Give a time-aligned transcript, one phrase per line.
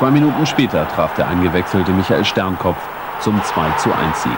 [0.00, 2.78] Zwei Minuten später traf der eingewechselte Michael Sternkopf
[3.20, 4.32] zum 2 zu 1 Sieg.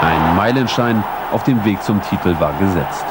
[0.00, 1.02] Ein Meilenstein
[1.32, 3.04] auf dem Weg zum Titel war gesetzt.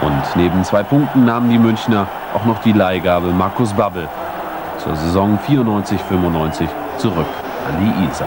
[0.00, 4.08] Und neben zwei Punkten nahmen die Münchner auch noch die Leihgabe Markus Babbel
[4.78, 6.66] zur Saison 94-95
[6.98, 7.28] zurück
[7.68, 8.26] an die Isar.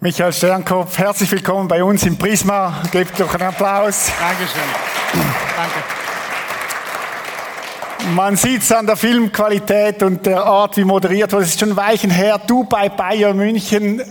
[0.00, 2.72] Michael Sternkopf, herzlich willkommen bei uns im Prisma.
[2.90, 4.10] Gebt doch einen Applaus.
[4.18, 4.62] Dankeschön.
[5.54, 5.99] Danke.
[8.08, 11.44] Man sieht es an der Filmqualität und der Art, wie moderiert wurde.
[11.44, 12.40] Es ist schon Weichen her.
[12.44, 14.02] Du bei Bayern München.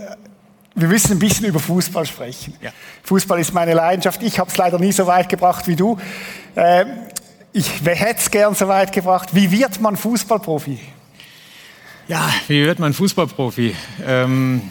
[0.74, 2.54] Wir müssen ein bisschen über Fußball sprechen.
[2.62, 2.70] Ja.
[3.02, 4.22] Fußball ist meine Leidenschaft.
[4.22, 5.98] Ich habe es leider nie so weit gebracht wie du.
[6.54, 6.86] Äh,
[7.52, 9.30] ich hätte es gern so weit gebracht.
[9.32, 10.78] Wie wird man Fußballprofi?
[12.08, 13.74] Ja, wie wird man Fußballprofi?
[14.06, 14.62] Ähm,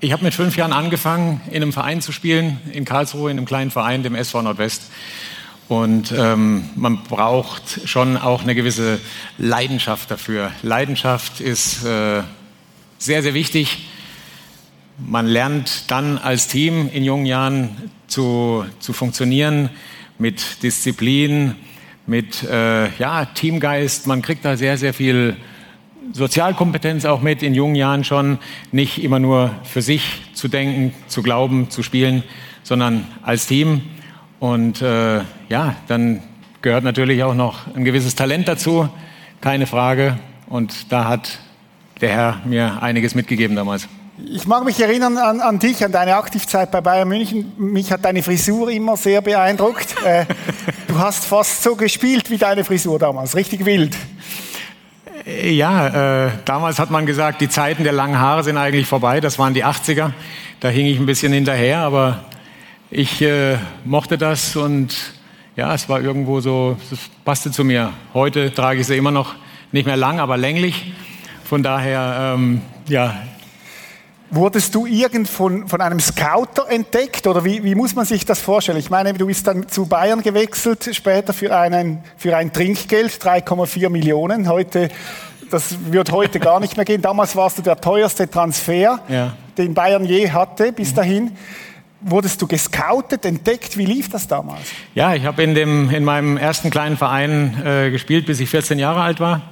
[0.00, 3.46] ich habe mit fünf Jahren angefangen, in einem Verein zu spielen, in Karlsruhe, in einem
[3.46, 4.82] kleinen Verein, dem SV Nordwest.
[5.68, 9.00] Und ähm, man braucht schon auch eine gewisse
[9.38, 10.50] Leidenschaft dafür.
[10.62, 12.22] Leidenschaft ist äh,
[12.98, 13.88] sehr, sehr wichtig.
[14.98, 19.70] Man lernt dann als Team in jungen Jahren zu, zu funktionieren
[20.18, 21.54] mit Disziplin,
[22.06, 24.06] mit äh, ja, Teamgeist.
[24.06, 25.36] Man kriegt da sehr, sehr viel
[26.12, 28.38] Sozialkompetenz auch mit in jungen Jahren schon.
[28.70, 32.22] Nicht immer nur für sich zu denken, zu glauben, zu spielen,
[32.62, 33.82] sondern als Team.
[34.38, 35.20] Und äh,
[35.52, 36.22] ja, dann
[36.62, 38.88] gehört natürlich auch noch ein gewisses Talent dazu,
[39.42, 40.18] keine Frage.
[40.48, 41.40] Und da hat
[42.00, 43.86] der Herr mir einiges mitgegeben damals.
[44.24, 47.52] Ich mag mich erinnern an, an, dich, an deine Aktivzeit bei Bayern München.
[47.58, 49.94] Mich hat deine Frisur immer sehr beeindruckt.
[50.06, 50.24] äh,
[50.88, 53.94] du hast fast so gespielt wie deine Frisur damals, richtig wild.
[55.44, 59.20] Ja, äh, damals hat man gesagt, die Zeiten der langen Haare sind eigentlich vorbei.
[59.20, 60.12] Das waren die 80er.
[60.60, 62.24] Da hing ich ein bisschen hinterher, aber
[62.90, 64.96] ich äh, mochte das und
[65.62, 67.92] ja, es war irgendwo so, es passte zu mir.
[68.14, 69.36] Heute trage ich sie immer noch
[69.70, 70.92] nicht mehr lang, aber länglich.
[71.44, 73.14] Von daher, ähm, ja.
[74.28, 78.40] Wurdest du irgend von, von einem Scouter entdeckt oder wie, wie muss man sich das
[78.40, 78.76] vorstellen?
[78.76, 83.88] Ich meine, du bist dann zu Bayern gewechselt, später für, einen, für ein Trinkgeld, 3,4
[83.88, 84.48] Millionen.
[84.48, 84.88] Heute,
[85.48, 87.02] das wird heute gar nicht mehr gehen.
[87.02, 89.36] Damals warst du der teuerste Transfer, ja.
[89.56, 91.36] den Bayern je hatte bis dahin.
[92.04, 93.78] Wurdest du gescoutet, entdeckt?
[93.78, 94.62] Wie lief das damals?
[94.94, 99.02] Ja, ich habe in, in meinem ersten kleinen Verein äh, gespielt, bis ich 14 Jahre
[99.02, 99.42] alt war.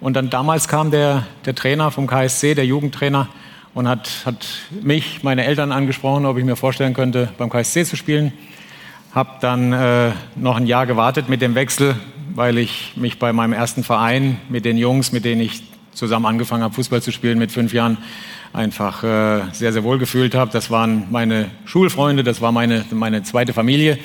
[0.00, 3.28] Und dann damals kam der, der Trainer vom KSC, der Jugendtrainer,
[3.74, 7.96] und hat, hat mich, meine Eltern angesprochen, ob ich mir vorstellen könnte, beim KSC zu
[7.96, 8.32] spielen.
[9.14, 11.96] Habe dann äh, noch ein Jahr gewartet mit dem Wechsel,
[12.34, 15.62] weil ich mich bei meinem ersten Verein mit den Jungs, mit denen ich
[15.92, 17.98] zusammen angefangen habe, Fußball zu spielen mit fünf Jahren,
[18.52, 20.50] einfach äh, sehr, sehr wohl gefühlt habe.
[20.50, 23.98] Das waren meine Schulfreunde, das war meine, meine zweite Familie.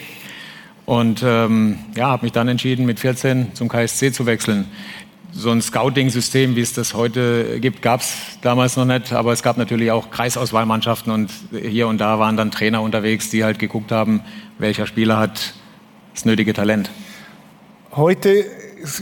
[0.86, 4.66] Und ähm, ja, habe mich dann entschieden, mit 14 zum KSC zu wechseln.
[5.32, 9.14] So ein Scouting-System, wie es das heute gibt, gab es damals noch nicht.
[9.14, 13.44] Aber es gab natürlich auch Kreisauswahlmannschaften und hier und da waren dann Trainer unterwegs, die
[13.44, 14.22] halt geguckt haben,
[14.58, 15.54] welcher Spieler hat
[16.14, 16.90] das nötige Talent.
[17.94, 18.46] Heute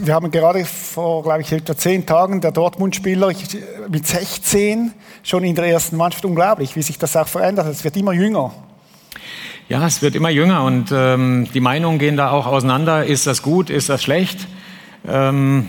[0.02, 3.32] wir haben gerade vor, glaube ich, etwa zehn Tagen der Dortmund-Spieler
[3.88, 4.92] mit 16
[5.22, 6.24] schon in der ersten Mannschaft.
[6.24, 7.66] Unglaublich, wie sich das auch verändert.
[7.66, 8.52] Es wird immer jünger.
[9.68, 13.04] Ja, es wird immer jünger und ähm, die Meinungen gehen da auch auseinander.
[13.04, 13.70] Ist das gut?
[13.70, 14.48] Ist das schlecht?
[15.06, 15.68] Ähm,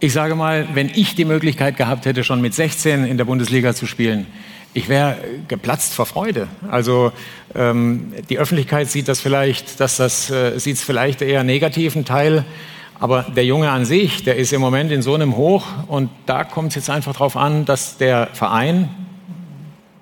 [0.00, 3.74] ich sage mal, wenn ich die Möglichkeit gehabt hätte, schon mit 16 in der Bundesliga
[3.74, 4.26] zu spielen,
[4.72, 5.16] ich wäre
[5.48, 6.48] geplatzt vor Freude.
[6.70, 7.12] Also
[7.54, 12.44] ähm, die Öffentlichkeit sieht das vielleicht, dass das äh, sieht es vielleicht eher negativen Teil.
[12.98, 16.44] Aber der Junge an sich, der ist im Moment in so einem Hoch und da
[16.44, 18.88] kommt es jetzt einfach darauf an, dass der Verein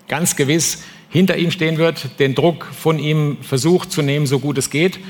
[0.06, 4.58] ganz gewiss hinter ihm stehen wird, den Druck von ihm versucht zu nehmen, so gut
[4.58, 5.00] es geht.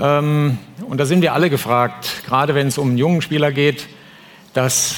[0.00, 3.88] Ähm, und da sind wir alle gefragt, gerade wenn es um einen jungen Spieler geht,
[4.54, 4.96] dass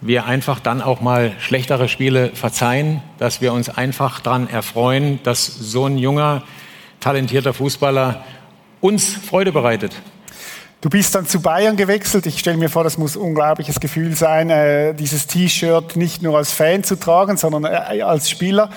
[0.00, 5.46] wir einfach dann auch mal schlechtere Spiele verzeihen, dass wir uns einfach daran erfreuen, dass
[5.46, 6.42] so ein junger,
[7.00, 8.24] talentierter Fußballer
[8.80, 9.92] uns Freude bereitet.
[10.82, 12.26] Du bist dann zu Bayern gewechselt.
[12.26, 16.36] Ich stelle mir vor, das muss ein unglaubliches Gefühl sein, äh, dieses T-Shirt nicht nur
[16.36, 18.70] als Fan zu tragen, sondern äh, als Spieler.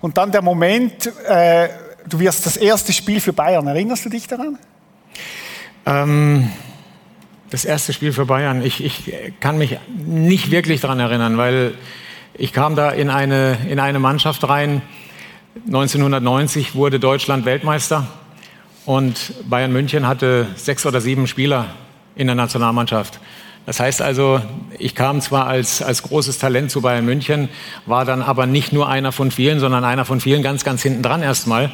[0.00, 1.68] Und dann der Moment, äh,
[2.08, 3.66] du wirst das erste Spiel für Bayern.
[3.68, 4.58] Erinnerst du dich daran?
[5.86, 6.50] Ähm,
[7.50, 8.64] das erste Spiel für Bayern.
[8.64, 11.74] Ich, ich kann mich nicht wirklich daran erinnern, weil
[12.34, 14.82] ich kam da in eine, in eine Mannschaft rein.
[15.66, 18.08] 1990 wurde Deutschland Weltmeister
[18.86, 21.66] und Bayern München hatte sechs oder sieben Spieler
[22.16, 23.18] in der Nationalmannschaft.
[23.66, 24.42] Das heißt also,
[24.78, 27.48] ich kam zwar als, als großes Talent zu Bayern München,
[27.86, 31.02] war dann aber nicht nur einer von vielen, sondern einer von vielen ganz, ganz hinten
[31.02, 31.72] dran erstmal.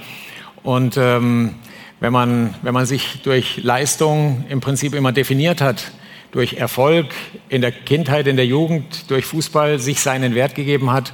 [0.63, 1.57] Und ähm,
[1.99, 5.91] wenn man, wenn man sich durch Leistung im Prinzip immer definiert hat,
[6.31, 7.07] durch Erfolg
[7.49, 11.13] in der Kindheit, in der Jugend, durch Fußball sich seinen Wert gegeben hat,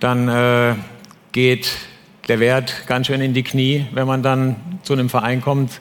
[0.00, 0.74] dann äh,
[1.32, 1.70] geht
[2.30, 4.54] der Wert ganz schön in die Knie, wenn man dann
[4.84, 5.80] zu einem Verein kommt,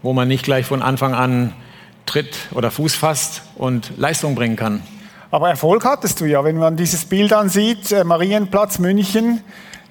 [0.00, 1.52] wo man nicht gleich von Anfang an
[2.06, 4.82] Tritt oder Fuß fasst und Leistung bringen kann.
[5.30, 9.42] Aber Erfolg hattest du ja, wenn man dieses Bild ansieht, äh, Marienplatz München,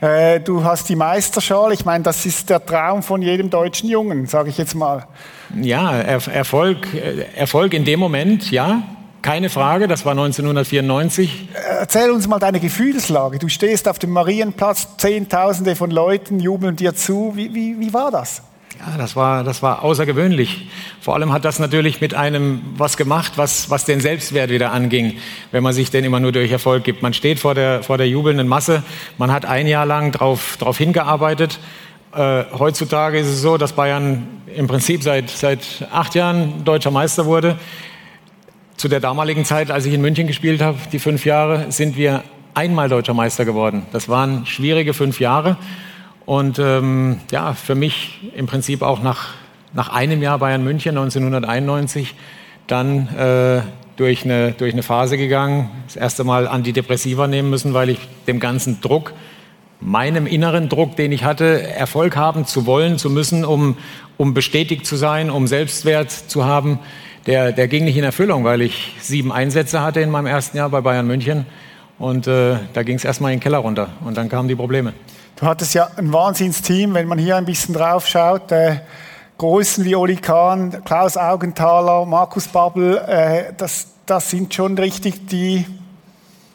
[0.01, 1.75] äh, du hast die Meisterschale.
[1.75, 5.05] Ich meine, das ist der Traum von jedem deutschen Jungen, sage ich jetzt mal.
[5.61, 8.81] Ja, er Erfolg, äh, Erfolg in dem Moment, ja.
[9.21, 11.49] Keine Frage, das war 1994.
[11.53, 13.37] Erzähl uns mal deine Gefühlslage.
[13.37, 17.33] Du stehst auf dem Marienplatz, Zehntausende von Leuten jubeln dir zu.
[17.35, 18.43] Wie, wie, wie war das?
[18.79, 20.69] Ja, das war, das war außergewöhnlich.
[21.01, 25.17] Vor allem hat das natürlich mit einem was gemacht, was, was den Selbstwert wieder anging,
[25.51, 27.01] wenn man sich den immer nur durch Erfolg gibt.
[27.01, 28.83] Man steht vor der, vor der jubelnden Masse,
[29.17, 31.59] man hat ein Jahr lang darauf drauf hingearbeitet.
[32.15, 35.59] Äh, heutzutage ist es so, dass Bayern im Prinzip seit, seit
[35.91, 37.59] acht Jahren deutscher Meister wurde.
[38.79, 42.23] Zu der damaligen Zeit, als ich in München gespielt habe, die fünf Jahre, sind wir
[42.53, 43.85] einmal deutscher Meister geworden.
[43.91, 45.57] Das waren schwierige fünf Jahre.
[46.25, 49.33] Und ähm, ja, für mich im Prinzip auch nach,
[49.73, 52.15] nach einem Jahr Bayern München 1991
[52.67, 53.63] dann äh,
[53.97, 58.39] durch, eine, durch eine Phase gegangen, das erste Mal Antidepressiva nehmen müssen, weil ich dem
[58.39, 59.11] ganzen Druck,
[59.81, 63.75] meinem inneren Druck, den ich hatte, Erfolg haben zu wollen, zu müssen, um,
[64.15, 66.79] um bestätigt zu sein, um Selbstwert zu haben,
[67.25, 70.69] der, der ging nicht in Erfüllung, weil ich sieben Einsätze hatte in meinem ersten Jahr
[70.69, 71.45] bei Bayern München.
[71.97, 74.93] Und äh, da ging es erstmal in den Keller runter und dann kamen die Probleme.
[75.35, 78.51] Du hattest ja ein Wahnsinnsteam, wenn man hier ein bisschen drauf schaut.
[78.51, 78.77] Äh,
[79.37, 85.65] Größen wie Oli Kahn, Klaus Augenthaler, Markus Babbel, äh, das, das sind schon richtig die...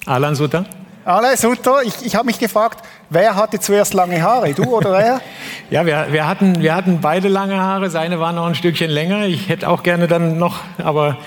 [0.04, 0.66] Alan Sutter?
[1.04, 1.82] Alan Sutter.
[1.84, 5.20] Ich, ich habe mich gefragt, wer hatte zuerst lange Haare, du oder er?
[5.70, 7.90] ja, wir, wir, hatten, wir hatten beide lange Haare.
[7.90, 9.26] Seine waren noch ein Stückchen länger.
[9.26, 11.18] Ich hätte auch gerne dann noch, aber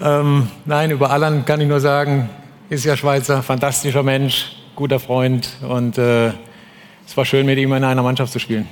[0.00, 2.28] ähm, nein, über Alan kann ich nur sagen,
[2.68, 5.98] ist ja Schweizer, fantastischer Mensch, guter Freund und...
[5.98, 6.32] Äh,
[7.06, 8.66] es war schön, mit ihm in einer Mannschaft zu spielen.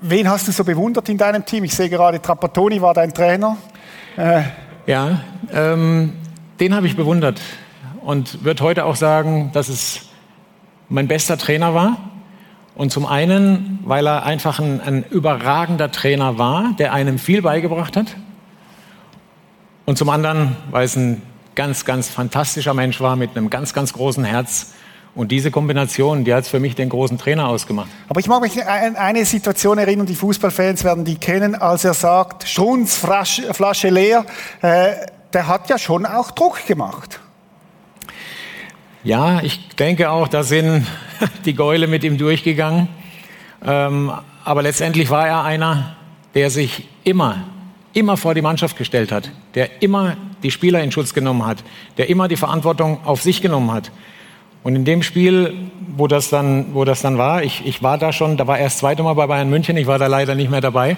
[0.00, 1.64] Wen hast du so bewundert in deinem Team?
[1.64, 3.56] Ich sehe gerade, Trapattoni war dein Trainer.
[4.16, 4.42] Äh.
[4.86, 5.20] Ja,
[5.52, 6.12] ähm,
[6.60, 7.40] den habe ich bewundert
[8.04, 10.02] und würde heute auch sagen, dass es
[10.88, 11.96] mein bester Trainer war.
[12.74, 17.96] Und zum einen, weil er einfach ein, ein überragender Trainer war, der einem viel beigebracht
[17.96, 18.16] hat.
[19.86, 21.22] Und zum anderen, weil es ein
[21.54, 24.74] ganz, ganz fantastischer Mensch war mit einem ganz, ganz großen Herz
[25.14, 27.88] und diese Kombination, die hat für mich den großen Trainer ausgemacht.
[28.08, 31.94] Aber ich mag mich an eine Situation erinnern, die Fußballfans werden die kennen, als er
[31.94, 34.26] sagt, Strunz, Flasche leer.
[34.60, 34.94] Äh,
[35.32, 37.20] der hat ja schon auch Druck gemacht.
[39.04, 40.86] Ja, ich denke auch, da sind
[41.44, 42.88] die Gäule mit ihm durchgegangen.
[43.62, 44.10] Ähm,
[44.44, 45.94] aber letztendlich war er einer,
[46.34, 47.44] der sich immer,
[47.92, 51.62] immer vor die Mannschaft gestellt hat, der immer die Spieler in Schutz genommen hat,
[51.98, 53.92] der immer die Verantwortung auf sich genommen hat.
[54.62, 55.54] Und in dem Spiel,
[55.94, 58.78] wo das dann, wo das dann war, ich, ich war da schon, da war erst
[58.78, 60.96] zweite Mal bei Bayern München, ich war da leider nicht mehr dabei.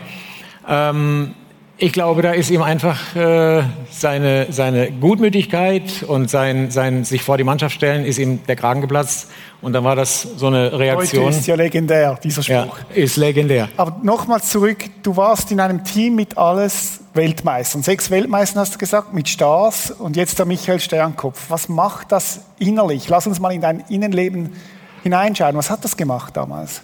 [0.69, 1.35] Ähm,
[1.78, 7.37] ich glaube, da ist ihm einfach äh, seine, seine Gutmütigkeit und sein, sein sich vor
[7.37, 9.28] die Mannschaft stellen, ist ihm der Kragen geplatzt.
[9.61, 11.26] Und dann war das so eine Reaktion.
[11.26, 12.78] Heute ist ja legendär, dieser Spruch.
[12.94, 13.69] Ja, ist legendär.
[13.76, 17.82] Aber nochmal zurück, du warst in einem Team mit alles Weltmeistern.
[17.82, 21.46] Sechs Weltmeistern hast du gesagt, mit Stars und jetzt der Michael Sternkopf.
[21.50, 23.08] Was macht das innerlich?
[23.08, 24.55] Lass uns mal in dein Innenleben
[25.03, 25.56] hineinschauen.
[25.56, 26.82] Was hat das gemacht damals?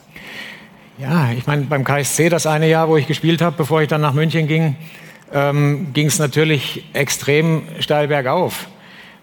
[0.98, 4.02] Ja, ich meine, beim KSC, das eine Jahr, wo ich gespielt habe, bevor ich dann
[4.02, 4.76] nach München ging,
[5.32, 8.68] ähm, ging es natürlich extrem steil bergauf.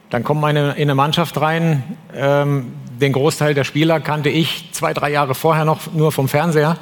[0.09, 1.83] Dann kommt man in eine Mannschaft rein.
[2.15, 6.77] Ähm, den Großteil der Spieler kannte ich zwei, drei Jahre vorher noch nur vom Fernseher.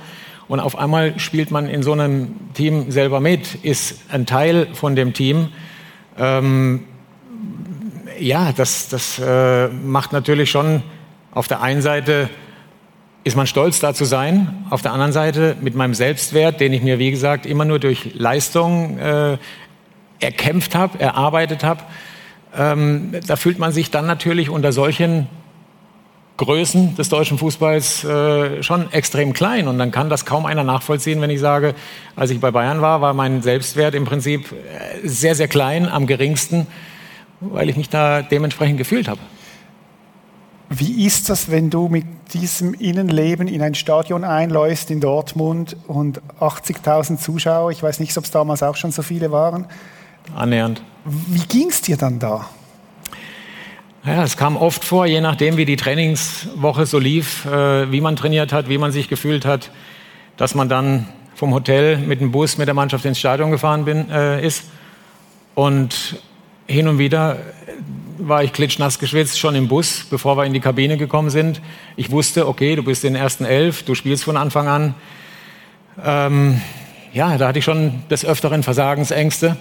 [0.48, 4.96] Und auf einmal spielt man in so einem Team selber mit, ist ein Teil von
[4.96, 5.50] dem Team.
[6.17, 6.86] Ähm,
[8.17, 10.82] ja, das, das äh, macht natürlich schon
[11.32, 12.29] auf der einen Seite
[13.28, 14.66] ist man stolz, da zu sein.
[14.70, 18.12] Auf der anderen Seite mit meinem Selbstwert, den ich mir, wie gesagt, immer nur durch
[18.14, 19.38] Leistung äh,
[20.20, 21.84] erkämpft habe, erarbeitet habe,
[22.58, 25.28] ähm, da fühlt man sich dann natürlich unter solchen
[26.38, 29.68] Größen des deutschen Fußballs äh, schon extrem klein.
[29.68, 31.76] Und dann kann das kaum einer nachvollziehen, wenn ich sage,
[32.16, 36.08] als ich bei Bayern war, war mein Selbstwert im Prinzip äh, sehr, sehr klein, am
[36.08, 36.66] geringsten,
[37.42, 39.20] weil ich mich da dementsprechend gefühlt habe.
[40.70, 46.22] Wie ist das, wenn du mit diesem Innenleben in ein Stadion einläufst in Dortmund und
[46.42, 49.66] 80.000 Zuschauer, ich weiß nicht, ob es damals auch schon so viele waren.
[50.36, 50.82] Annähernd.
[51.06, 52.50] Wie ging es dir dann da?
[54.06, 58.16] Ja, es kam oft vor, je nachdem, wie die Trainingswoche so lief, äh, wie man
[58.16, 59.72] trainiert hat, wie man sich gefühlt hat,
[60.36, 64.10] dass man dann vom Hotel mit dem Bus mit der Mannschaft ins Stadion gefahren bin,
[64.10, 64.64] äh, ist.
[65.56, 66.20] Und
[66.68, 67.38] hin und wieder
[68.20, 71.62] war ich klitschnass geschwitzt, schon im Bus, bevor wir in die Kabine gekommen sind.
[71.96, 74.96] Ich wusste, okay, du bist in den ersten Elf, du spielst von Anfang an.
[76.04, 76.62] Ähm,
[77.14, 79.56] ja, da hatte ich schon des Öfteren Versagensängste.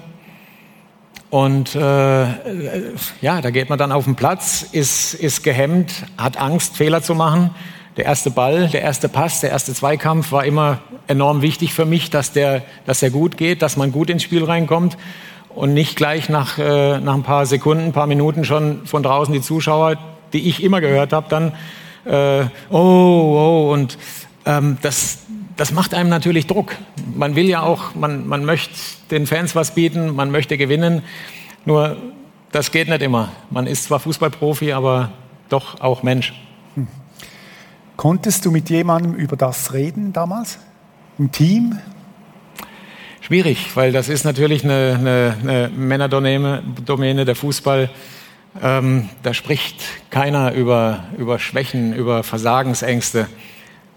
[1.31, 1.79] Und äh,
[3.21, 7.15] ja, da geht man dann auf den Platz, ist, ist gehemmt, hat Angst, Fehler zu
[7.15, 7.51] machen.
[7.97, 12.11] Der erste Ball, der erste Pass, der erste Zweikampf war immer enorm wichtig für mich,
[12.11, 14.97] dass der, dass der gut geht, dass man gut ins Spiel reinkommt
[15.57, 19.33] und nicht gleich nach, äh, nach ein paar Sekunden, ein paar Minuten schon von draußen
[19.33, 19.97] die Zuschauer,
[20.33, 21.53] die ich immer gehört habe, dann
[22.05, 23.99] äh, oh, oh und
[24.45, 25.19] ähm, das,
[25.57, 26.77] das macht einem natürlich Druck.
[27.15, 28.75] Man will ja auch, man, man möchte
[29.11, 31.03] den Fans was bieten, man möchte gewinnen,
[31.65, 31.97] nur
[32.53, 33.31] das geht nicht immer.
[33.51, 35.11] Man ist zwar Fußballprofi, aber
[35.49, 36.35] doch auch Mensch.
[36.75, 36.87] Hm.
[37.97, 40.59] Konntest du mit jemandem über das reden damals?
[41.19, 41.79] Im Team?
[43.27, 47.91] Schwierig, weil das ist natürlich eine, eine, eine Männerdomäne, der Fußball.
[48.63, 53.27] Ähm, da spricht keiner über, über Schwächen, über Versagensängste.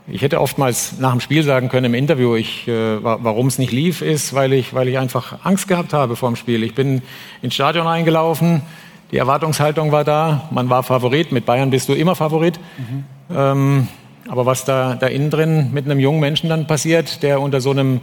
[0.08, 3.72] Ich hätte oftmals nach dem Spiel sagen können im Interview, ich, äh, warum es nicht
[3.72, 6.64] lief, ist, weil ich, weil ich einfach Angst gehabt habe vor dem Spiel.
[6.64, 7.04] Ich bin
[7.44, 8.64] ins Stadion eingelaufen,
[9.12, 12.60] die Erwartungshaltung war da, man war Favorit, mit Bayern bist du immer Favorit.
[12.80, 13.04] Mhm.
[13.32, 13.88] Ähm,
[14.28, 17.70] aber was da, da innen drin mit einem jungen Menschen dann passiert, der unter so
[17.70, 18.02] einem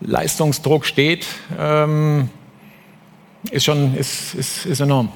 [0.00, 1.26] Leistungsdruck steht,
[1.58, 2.30] ähm,
[3.50, 5.10] ist schon ist, ist, ist enorm.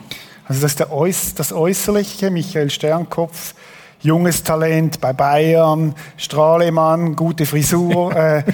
[0.47, 3.55] Also das ist Äuß, das Äußerliche, Michael Sternkopf,
[4.01, 8.45] junges Talent bei Bayern, Strahlemann, gute Frisur, äh,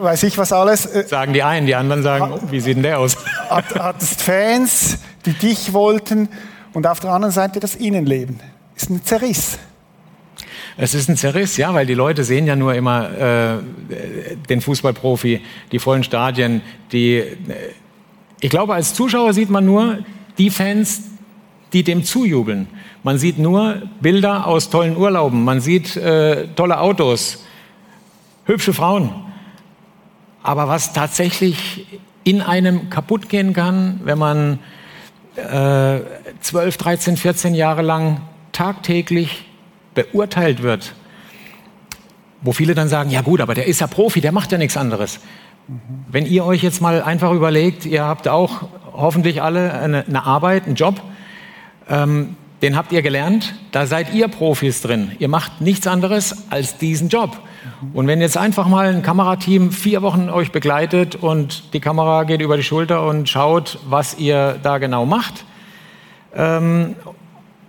[0.00, 0.86] weiß ich was alles.
[0.86, 3.16] Äh, sagen die einen, die anderen sagen, hat, oh, wie sieht denn der aus?
[3.50, 6.28] Hat, hattest Fans, die dich wollten
[6.72, 8.40] und auf der anderen Seite das Innenleben.
[8.74, 9.58] Ist ein Zerriss.
[10.76, 13.58] Es ist ein Zerriss, ja, weil die Leute sehen ja nur immer äh,
[14.48, 15.40] den Fußballprofi,
[15.70, 17.18] die vollen Stadien, die.
[17.18, 17.34] Äh,
[18.40, 19.98] ich glaube, als Zuschauer sieht man nur
[20.36, 21.04] die Fans,
[21.72, 22.66] die dem zujubeln.
[23.02, 27.44] Man sieht nur Bilder aus tollen Urlauben, man sieht äh, tolle Autos,
[28.44, 29.12] hübsche Frauen.
[30.42, 31.86] Aber was tatsächlich
[32.24, 34.58] in einem kaputt gehen kann, wenn man
[35.36, 36.00] äh,
[36.40, 38.20] 12, 13, 14 Jahre lang
[38.52, 39.46] tagtäglich
[39.94, 40.94] beurteilt wird,
[42.42, 44.76] wo viele dann sagen, ja gut, aber der ist ja Profi, der macht ja nichts
[44.76, 45.20] anderes.
[46.10, 50.66] Wenn ihr euch jetzt mal einfach überlegt, ihr habt auch hoffentlich alle eine, eine Arbeit,
[50.66, 51.00] einen Job,
[51.88, 55.12] ähm, den habt ihr gelernt, da seid ihr Profis drin.
[55.18, 57.38] Ihr macht nichts anderes als diesen Job.
[57.92, 62.40] Und wenn jetzt einfach mal ein Kamerateam vier Wochen euch begleitet und die Kamera geht
[62.40, 65.44] über die Schulter und schaut, was ihr da genau macht
[66.34, 66.96] ähm,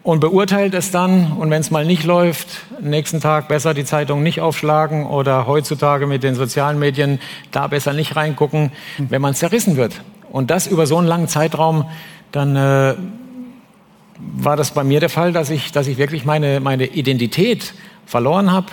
[0.05, 1.31] und beurteilt es dann.
[1.31, 2.47] Und wenn es mal nicht läuft,
[2.79, 7.19] nächsten Tag besser die Zeitung nicht aufschlagen oder heutzutage mit den sozialen Medien
[7.51, 10.01] da besser nicht reingucken, wenn man zerrissen wird.
[10.31, 11.85] Und das über so einen langen Zeitraum,
[12.31, 12.93] dann äh,
[14.19, 17.73] war das bei mir der Fall, dass ich, dass ich wirklich meine, meine Identität
[18.05, 18.67] verloren habe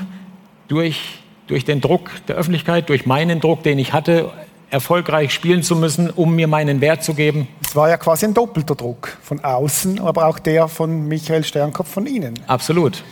[0.68, 4.30] durch, durch den Druck der Öffentlichkeit, durch meinen Druck, den ich hatte,
[4.72, 7.46] erfolgreich spielen zu müssen, um mir meinen Wert zu geben.
[7.62, 11.90] Es war ja quasi ein doppelter Druck von außen, aber auch der von Michael Sternkopf
[11.90, 12.34] von Ihnen.
[12.46, 13.04] Absolut.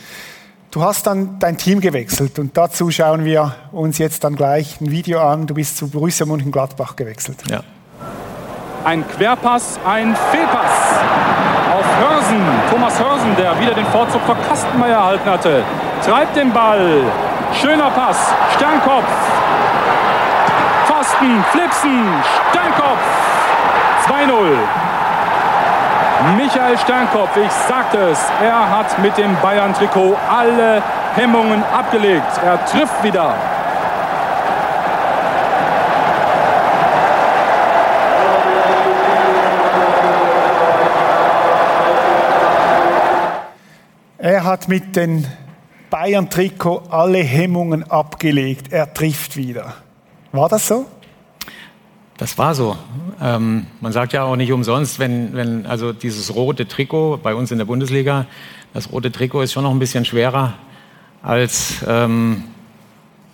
[0.71, 4.89] Du hast dann dein Team gewechselt und dazu schauen wir uns jetzt dann gleich ein
[4.89, 5.45] Video an.
[5.45, 7.37] Du bist zu Borussia Mönchengladbach gewechselt.
[7.47, 7.61] Ja.
[8.83, 10.71] Ein Querpass, ein Fehlpass
[11.73, 12.41] auf Hörsen.
[12.71, 15.63] Thomas Hörsen, der wieder den Vorzug vor Kastenmeier erhalten hatte,
[16.03, 17.03] treibt den Ball.
[17.53, 18.17] Schöner Pass,
[18.55, 19.05] Sternkopf
[21.11, 22.05] Pfosten, Flipsen,
[22.51, 22.99] Sternkopf.
[24.07, 24.57] 2-0.
[26.37, 30.81] Michael Sternkopf, ich sagte es, er hat mit dem Bayern-Trikot alle
[31.15, 32.39] Hemmungen abgelegt.
[32.45, 33.35] Er trifft wieder.
[44.17, 45.25] Er hat mit dem
[45.89, 48.71] Bayern-Trikot alle Hemmungen abgelegt.
[48.71, 49.73] Er trifft wieder.
[50.31, 50.85] War das so?
[52.21, 52.77] Das war so.
[53.19, 57.49] Ähm, man sagt ja auch nicht umsonst, wenn, wenn also dieses rote Trikot bei uns
[57.49, 58.27] in der Bundesliga,
[58.75, 60.53] das rote Trikot ist schon noch ein bisschen schwerer
[61.23, 62.43] als ähm,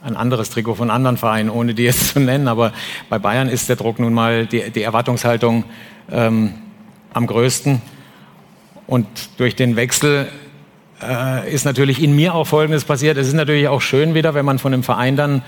[0.02, 2.48] ein anderes Trikot von anderen Vereinen, ohne die jetzt zu nennen.
[2.48, 2.72] Aber
[3.10, 5.66] bei Bayern ist der Druck nun mal die, die Erwartungshaltung
[6.10, 6.54] ähm,
[7.14, 7.82] am größten.
[8.88, 10.30] Und durch den Wechsel
[11.06, 13.18] äh, ist natürlich in mir auch Folgendes passiert.
[13.18, 15.42] Es ist natürlich auch schön wieder, wenn man von einem Verein dann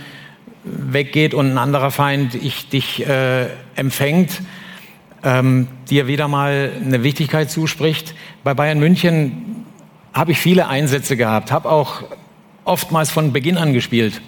[0.63, 4.41] weggeht und ein anderer Feind ich, dich äh, empfängt,
[5.23, 8.13] ähm, dir wieder mal eine Wichtigkeit zuspricht.
[8.43, 9.65] Bei Bayern München
[10.13, 12.03] habe ich viele Einsätze gehabt, habe auch
[12.65, 14.21] oftmals von Beginn an gespielt.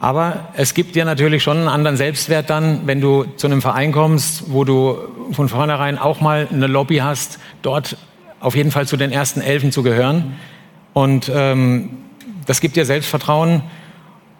[0.00, 3.90] Aber es gibt dir natürlich schon einen anderen Selbstwert dann, wenn du zu einem Verein
[3.90, 4.98] kommst, wo du
[5.32, 7.96] von vornherein auch mal eine Lobby hast, dort
[8.38, 10.36] auf jeden Fall zu den ersten Elfen zu gehören.
[10.92, 11.90] Und ähm,
[12.46, 13.62] das gibt dir Selbstvertrauen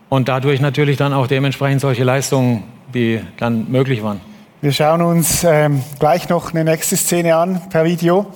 [0.08, 4.20] und dadurch natürlich dann auch dementsprechend solche Leistungen, die dann möglich waren.
[4.60, 8.26] Wir schauen uns ähm, gleich noch eine nächste Szene an per Video.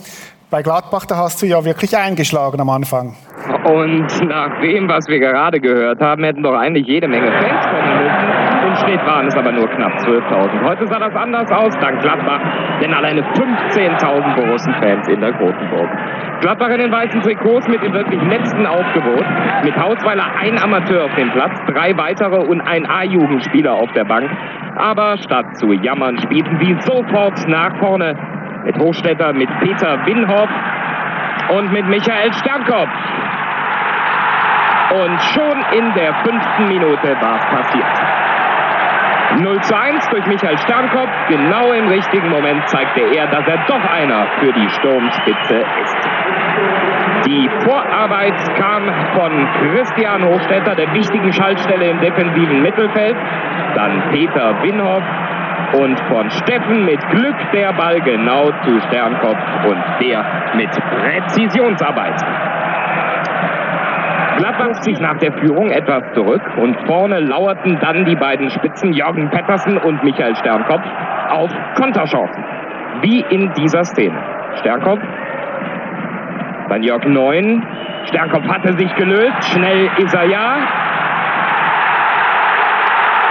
[0.51, 3.17] Bei Gladbach, da hast du ja wirklich eingeschlagen am Anfang.
[3.65, 8.05] Und nach dem, was wir gerade gehört haben, hätten doch eigentlich jede Menge Fans kommen
[8.05, 8.12] müssen.
[8.83, 10.65] Schnitt waren es aber nur knapp 12.000.
[10.65, 12.41] Heute sah das anders aus, dank Gladbach,
[12.81, 15.89] denn alleine 15.000 Borussen-Fans in der Großenburg.
[16.41, 19.25] Gladbach in den weißen Trikots mit dem wirklich letzten Aufgebot.
[19.63, 24.29] Mit Hausweiler ein Amateur auf dem Platz, drei weitere und ein A-Jugendspieler auf der Bank.
[24.77, 28.17] Aber statt zu jammern, spielten sie sofort nach vorne
[28.65, 30.51] mit Hochstädter, mit Peter Winhoff
[31.57, 32.91] und mit Michael Sternkopf.
[34.93, 38.12] Und schon in der fünften Minute war es passiert.
[39.39, 41.11] 0 zu 1 durch Michael Sternkopf.
[41.29, 45.97] Genau im richtigen Moment zeigte er, dass er doch einer für die Sturmspitze ist.
[47.27, 48.83] Die Vorarbeit kam
[49.15, 53.17] von Christian Hochstetter, der wichtigen Schaltstelle im defensiven Mittelfeld.
[53.75, 55.05] Dann Peter Winhoff
[55.75, 60.25] und von Steffen mit Glück der Ball genau zu Sternkopf und der
[60.55, 62.52] mit Präzisionsarbeit.
[64.37, 69.31] Gladbach sich nach der Führung etwas zurück und vorne lauerten dann die beiden Spitzen Jürgen
[69.31, 70.83] Pettersen und Michael Sternkopf
[71.31, 72.45] auf Konterchancen.
[73.03, 74.19] Wie in dieser Szene.
[74.61, 75.01] Sternkopf,
[76.69, 77.63] dann Jörg Neun.
[78.07, 80.57] Sternkopf hatte sich gelöst, schnell ist er ja.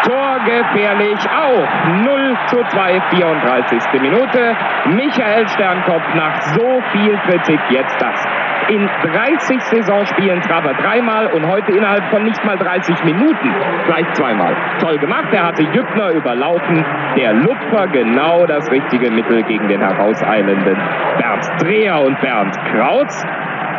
[0.03, 1.87] Torgefährlich auch.
[2.03, 4.01] 0 zu 2, 34.
[4.01, 4.55] Minute.
[4.85, 8.27] Michael Sternkopf nach so viel Kritik jetzt das.
[8.69, 13.53] In 30 Saisonspielen traf er dreimal und heute innerhalb von nicht mal 30 Minuten
[13.87, 14.55] gleich zweimal.
[14.79, 16.85] Toll gemacht, er hatte Jüppner überlaufen.
[17.17, 20.77] Der Lupfer genau das richtige Mittel gegen den herauseilenden
[21.17, 23.25] Bernd Dreher und Bernd Krautz.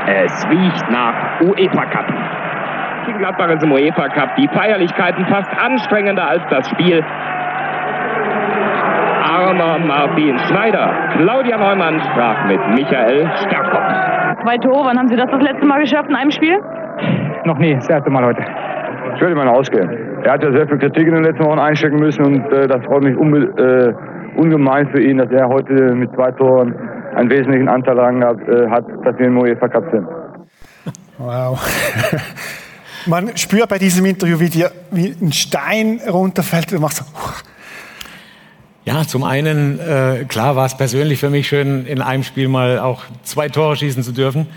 [0.06, 2.12] Es riecht nach UEFA Cup.
[3.08, 7.04] In Gladbach ist im UEFA Cup die Feierlichkeiten fast anstrengender als das Spiel.
[9.24, 10.92] Armer Martin Schneider.
[11.16, 14.11] Claudia Neumann sprach mit Michael Sterkopf.
[14.42, 16.58] Zwei Tore, wann haben Sie das das letzte Mal geschafft in einem Spiel?
[17.44, 18.42] Noch nie, das erste Mal heute.
[19.14, 19.88] Ich würde mal ausgehen.
[20.24, 22.84] Er hat ja sehr viel Kritik in den letzten Wochen einstecken müssen und äh, das
[22.84, 23.92] freut mich äh,
[24.36, 26.74] ungemein für ihn, dass er heute mit zwei Toren
[27.14, 30.06] einen wesentlichen Anteil daran hat, äh, hat dass wir im UEFA Cup sind.
[31.18, 31.60] Wow.
[33.06, 37.04] Man spürt bei diesem Interview, wie, dir, wie ein Stein runterfällt und macht so.
[38.84, 42.80] Ja, zum einen, äh, klar war es persönlich für mich schön, in einem Spiel mal
[42.80, 44.48] auch zwei Tore schießen zu dürfen.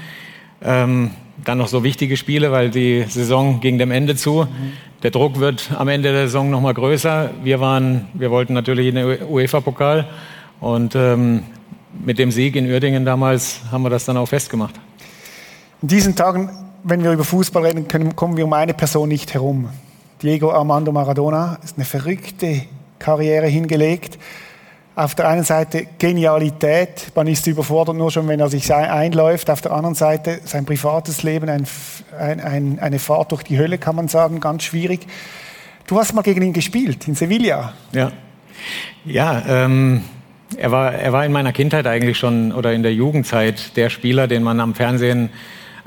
[0.64, 1.12] Ähm,
[1.44, 4.48] dann noch so wichtige Spiele, weil die Saison ging dem Ende zu.
[5.04, 7.30] Der Druck wird am Ende der Saison noch mal größer.
[7.44, 10.08] Wir waren, wir wollten natürlich in den UEFA-Pokal
[10.60, 11.44] und ähm,
[12.04, 14.74] mit dem Sieg in Uerdingen damals haben wir das dann auch festgemacht.
[15.84, 16.50] In diesen Tagen,
[16.84, 19.70] wenn wir über Fußball reden können, kommen wir um eine Person nicht herum.
[20.24, 22.64] Diego Armando Maradona ist eine verrückte
[23.06, 24.18] Karriere hingelegt.
[24.96, 29.50] Auf der einen Seite Genialität, man ist überfordert nur schon, wenn er sich einläuft.
[29.52, 31.68] Auf der anderen Seite sein privates Leben, ein,
[32.18, 35.06] ein, eine Fahrt durch die Hölle, kann man sagen, ganz schwierig.
[35.86, 37.74] Du hast mal gegen ihn gespielt, in Sevilla.
[37.91, 38.12] Ja,
[39.04, 40.02] ja ähm,
[40.58, 44.28] er, war, er war in meiner Kindheit eigentlich schon oder in der Jugendzeit der Spieler,
[44.28, 45.30] den man am Fernsehen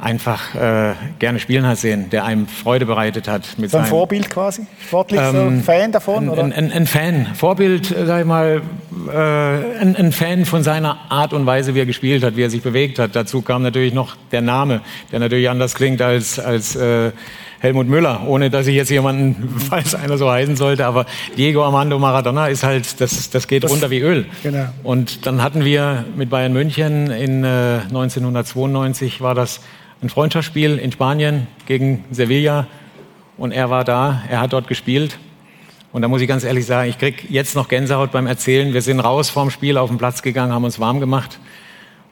[0.01, 3.59] einfach äh, gerne spielen hat sehen, der einem Freude bereitet hat.
[3.59, 4.67] Mit so ein seinem, Vorbild quasi?
[4.87, 6.25] Sportlich ähm, so Fan davon?
[6.25, 6.45] Ein, oder?
[6.45, 8.63] Ein, ein, ein Fan, Vorbild, äh, sag ich mal,
[9.09, 12.51] äh, ein, ein Fan von seiner Art und Weise, wie er gespielt hat, wie er
[12.51, 13.17] sich bewegt hat.
[13.17, 17.11] Dazu kam natürlich noch der Name, der natürlich anders klingt als, als äh,
[17.61, 21.07] Helmut Müller, ohne dass ich jetzt jemanden, falls einer so heißen sollte, aber
[21.37, 24.27] Diego Armando Maradona ist halt, das, das geht das, runter wie Öl.
[24.45, 24.67] Genau.
[24.85, 29.61] Und dann hatten wir mit Bayern München in äh, 1992 war das
[30.01, 32.69] ein Freundschaftsspiel in Spanien gegen Sevilla
[33.37, 35.19] und er war da, er hat dort gespielt.
[35.93, 38.73] Und da muss ich ganz ehrlich sagen, ich krieg jetzt noch Gänsehaut beim Erzählen.
[38.75, 41.41] Wir sind raus vom Spiel auf den Platz gegangen, haben uns warm gemacht.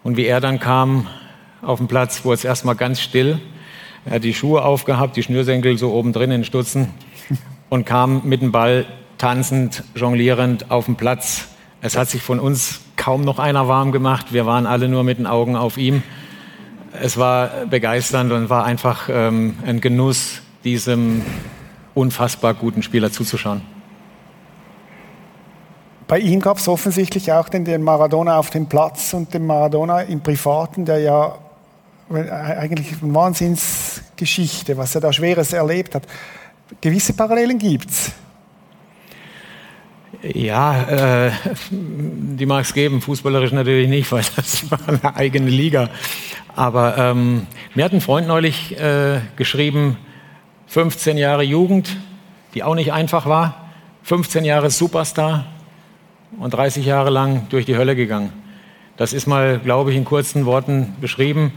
[0.02, 1.06] Und wie er dann kam
[1.62, 3.38] auf den Platz, wurde es erstmal ganz still.
[4.04, 6.88] Er hat die Schuhe aufgehabt, die Schnürsenkel so oben drin in Stutzen
[7.68, 8.86] und kam mit dem Ball
[9.18, 11.48] tanzend, jonglierend auf den Platz.
[11.82, 14.32] Es hat sich von uns kaum noch einer warm gemacht.
[14.32, 16.02] Wir waren alle nur mit den Augen auf ihm
[17.02, 21.22] es war begeisternd und war einfach ähm, ein Genuss, diesem
[21.94, 23.62] unfassbar guten Spieler zuzuschauen.
[26.08, 30.02] Bei ihm gab es offensichtlich auch den, den Maradona auf dem Platz und den Maradona
[30.02, 31.38] im Privaten, der ja
[32.08, 36.04] eigentlich eine Wahnsinnsgeschichte, was er da Schweres erlebt hat.
[36.80, 38.12] gewisse Parallelen gibt es.
[40.22, 41.32] Ja, äh,
[41.70, 45.90] die mag es geben, fußballerisch natürlich nicht, weil das war eine eigene Liga.
[46.56, 49.98] Aber ähm, mir hat ein Freund neulich äh, geschrieben,
[50.68, 51.98] 15 Jahre Jugend,
[52.54, 53.68] die auch nicht einfach war,
[54.04, 55.44] 15 Jahre Superstar
[56.40, 58.32] und 30 Jahre lang durch die Hölle gegangen.
[58.96, 61.52] Das ist mal, glaube ich, in kurzen Worten beschrieben.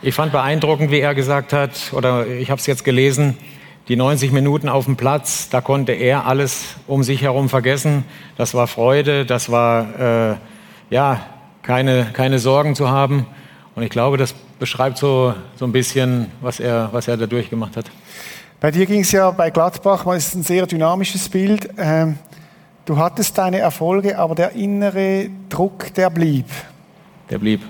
[0.00, 3.36] Ich fand beeindruckend, wie er gesagt hat, oder ich habe es jetzt gelesen,
[3.88, 8.04] die 90 Minuten auf dem Platz, da konnte er alles um sich herum vergessen.
[8.36, 10.36] Das war Freude, das war äh,
[10.90, 11.20] ja
[11.62, 13.26] keine, keine Sorgen zu haben.
[13.76, 17.76] Und ich glaube, das beschreibt so, so ein bisschen, was er, was er da durchgemacht
[17.76, 17.90] hat.
[18.58, 21.68] Bei dir ging es ja bei Gladbach, ist ein sehr dynamisches Bild.
[21.78, 22.18] Ähm,
[22.86, 26.46] du hattest deine Erfolge, aber der innere Druck, der blieb.
[27.30, 27.60] Der blieb.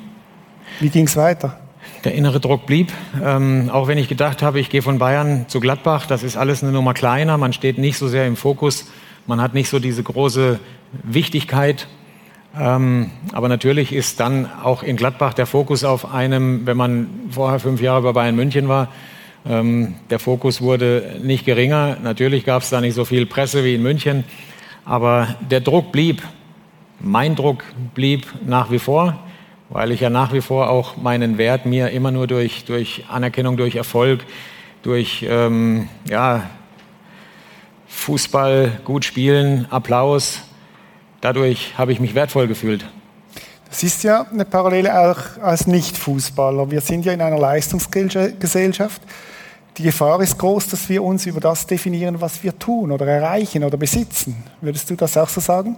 [0.81, 1.59] Wie ging es weiter?
[2.05, 2.93] der innere Druck blieb.
[3.23, 6.63] Ähm, auch wenn ich gedacht habe, ich gehe von Bayern zu Gladbach, das ist alles
[6.63, 8.87] eine Nummer kleiner, man steht nicht so sehr im Fokus,
[9.27, 10.61] man hat nicht so diese große
[11.03, 11.89] Wichtigkeit.
[12.59, 17.61] Ähm, aber natürlich ist dann auch in Gladbach der Fokus auf einem, wenn man vorher
[17.61, 18.89] fünf Jahre bei Bayern München war,
[19.47, 21.99] ähm, der Fokus wurde nicht geringer.
[22.03, 24.25] Natürlich gab es da nicht so viel Presse wie in München,
[24.85, 26.23] aber der Druck blieb.
[26.99, 27.63] Mein Druck
[27.95, 29.19] blieb nach wie vor
[29.69, 33.57] weil ich ja nach wie vor auch meinen Wert mir immer nur durch, durch Anerkennung,
[33.57, 34.25] durch Erfolg,
[34.83, 36.49] durch ähm, ja,
[37.89, 40.43] Fußball, gut spielen, Applaus,
[41.27, 42.85] dadurch habe ich mich wertvoll gefühlt.
[43.69, 46.71] Das ist ja eine Parallele auch als Nicht-Fußballer.
[46.71, 49.03] Wir sind ja in einer Leistungsgesellschaft.
[49.77, 53.65] Die Gefahr ist groß, dass wir uns über das definieren, was wir tun oder erreichen
[53.65, 54.37] oder besitzen.
[54.61, 55.77] Würdest du das auch so sagen?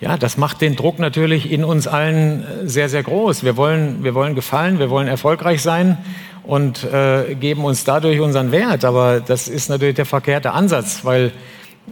[0.00, 3.44] Ja, das macht den Druck natürlich in uns allen äh, sehr, sehr groß.
[3.44, 5.98] Wir wollen, wir wollen gefallen, wir wollen erfolgreich sein
[6.42, 8.86] und äh, geben uns dadurch unseren Wert.
[8.86, 11.32] Aber das ist natürlich der verkehrte Ansatz, weil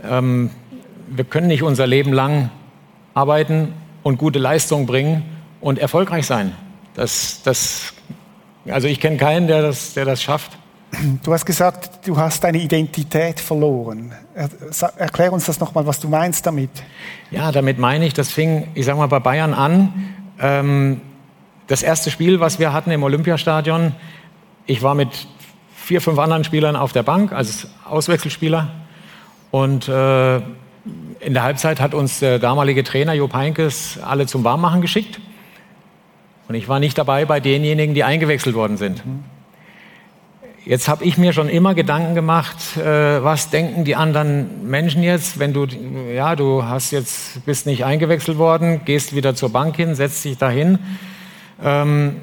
[0.03, 0.49] ähm,
[1.07, 2.51] wir können nicht unser Leben lang
[3.19, 5.25] arbeiten und gute Leistung bringen
[5.61, 6.55] und erfolgreich sein.
[6.95, 7.93] Das, das,
[8.69, 10.57] also ich kenne keinen, der das, der das schafft.
[11.23, 14.13] Du hast gesagt, du hast deine Identität verloren.
[14.97, 16.71] Erklär uns das nochmal, was du meinst damit.
[17.31, 19.93] Ja, damit meine ich, das fing, ich sag mal, bei Bayern an.
[20.41, 21.01] Ähm,
[21.67, 23.93] das erste Spiel, was wir hatten im Olympiastadion,
[24.65, 25.11] ich war mit
[25.75, 28.71] vier, fünf anderen Spielern auf der Bank als Auswechselspieler.
[29.51, 30.41] Und äh,
[31.21, 35.21] in der Halbzeit hat uns der damalige Trainer Jupp Heinkes alle zum Warmmachen geschickt.
[36.49, 39.03] Und ich war nicht dabei bei denjenigen, die eingewechselt worden sind.
[40.65, 45.39] Jetzt habe ich mir schon immer Gedanken gemacht, äh, was denken die anderen Menschen jetzt,
[45.39, 45.67] wenn du,
[46.15, 50.37] ja, du hast jetzt, bist nicht eingewechselt worden, gehst wieder zur Bank hin, setzt dich
[50.37, 50.79] dahin
[51.63, 52.17] ähm,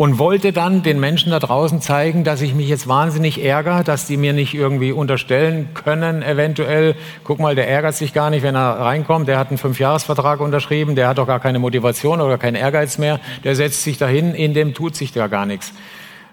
[0.00, 4.06] und wollte dann den Menschen da draußen zeigen, dass ich mich jetzt wahnsinnig ärgere, dass
[4.06, 8.54] die mir nicht irgendwie unterstellen können, eventuell, guck mal, der ärgert sich gar nicht, wenn
[8.54, 12.54] er reinkommt, der hat einen Fünfjahresvertrag unterschrieben, der hat doch gar keine Motivation oder keinen
[12.54, 15.74] Ehrgeiz mehr, der setzt sich dahin, in dem tut sich da gar nichts.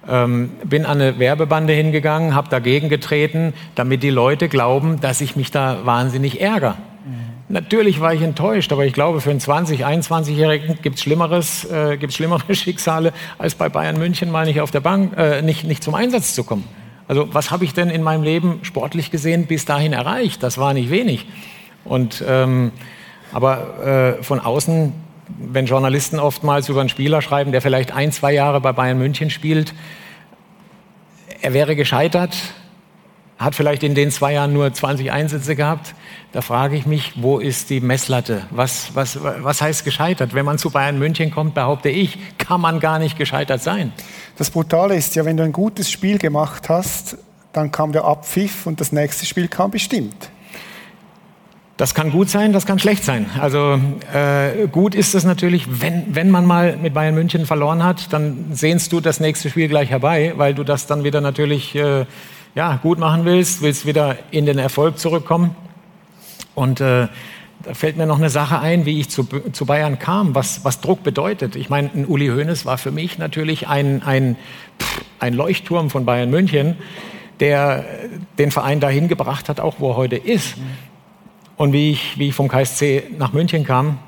[0.07, 5.35] Ähm, bin an eine Werbebande hingegangen, habe dagegen getreten, damit die Leute glauben, dass ich
[5.35, 6.75] mich da wahnsinnig ärgere.
[7.03, 7.36] Mhm.
[7.49, 12.55] Natürlich war ich enttäuscht, aber ich glaube, für einen 20-, 21-Jährigen gibt es äh, schlimmere
[12.55, 16.33] Schicksale, als bei Bayern München mal nicht auf der Bank, äh, nicht, nicht zum Einsatz
[16.33, 16.65] zu kommen.
[17.07, 20.43] Also was habe ich denn in meinem Leben sportlich gesehen bis dahin erreicht?
[20.43, 21.25] Das war nicht wenig.
[21.85, 22.71] Und ähm,
[23.31, 24.93] aber äh, von außen
[25.39, 29.29] wenn Journalisten oftmals über einen Spieler schreiben, der vielleicht ein, zwei Jahre bei Bayern München
[29.29, 29.73] spielt,
[31.41, 32.35] er wäre gescheitert,
[33.37, 35.93] hat vielleicht in den zwei Jahren nur 20 Einsätze gehabt.
[36.31, 38.43] Da frage ich mich, wo ist die Messlatte?
[38.49, 40.33] Was, was, was heißt gescheitert?
[40.33, 43.93] Wenn man zu Bayern München kommt, behaupte ich, kann man gar nicht gescheitert sein.
[44.37, 47.17] Das Brutale ist ja, wenn du ein gutes Spiel gemacht hast,
[47.53, 50.29] dann kam der Abpfiff und das nächste Spiel kam bestimmt.
[51.77, 53.27] Das kann gut sein, das kann schlecht sein.
[53.39, 53.79] Also
[54.11, 58.47] äh, gut ist es natürlich, wenn, wenn man mal mit Bayern München verloren hat, dann
[58.51, 62.05] sehnst du das nächste Spiel gleich herbei, weil du das dann wieder natürlich äh,
[62.55, 65.55] ja, gut machen willst, willst wieder in den Erfolg zurückkommen.
[66.55, 67.07] Und äh,
[67.63, 70.79] da fällt mir noch eine Sache ein, wie ich zu, zu Bayern kam, was, was
[70.81, 71.55] Druck bedeutet.
[71.55, 74.37] Ich meine, ein Uli Hoeneß war für mich natürlich ein, ein,
[75.19, 76.75] ein Leuchtturm von Bayern München,
[77.39, 77.85] der
[78.37, 80.55] den Verein dahin gebracht hat, auch wo er heute ist.
[81.57, 83.99] Und wie ich, wie ich vom KSC nach München kam,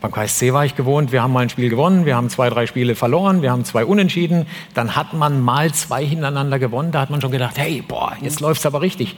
[0.00, 2.66] beim KSC war ich gewohnt, wir haben mal ein Spiel gewonnen, wir haben zwei, drei
[2.66, 4.46] Spiele verloren, wir haben zwei Unentschieden.
[4.74, 8.40] Dann hat man mal zwei hintereinander gewonnen, da hat man schon gedacht, hey, boah, jetzt
[8.40, 9.16] läuft's aber richtig.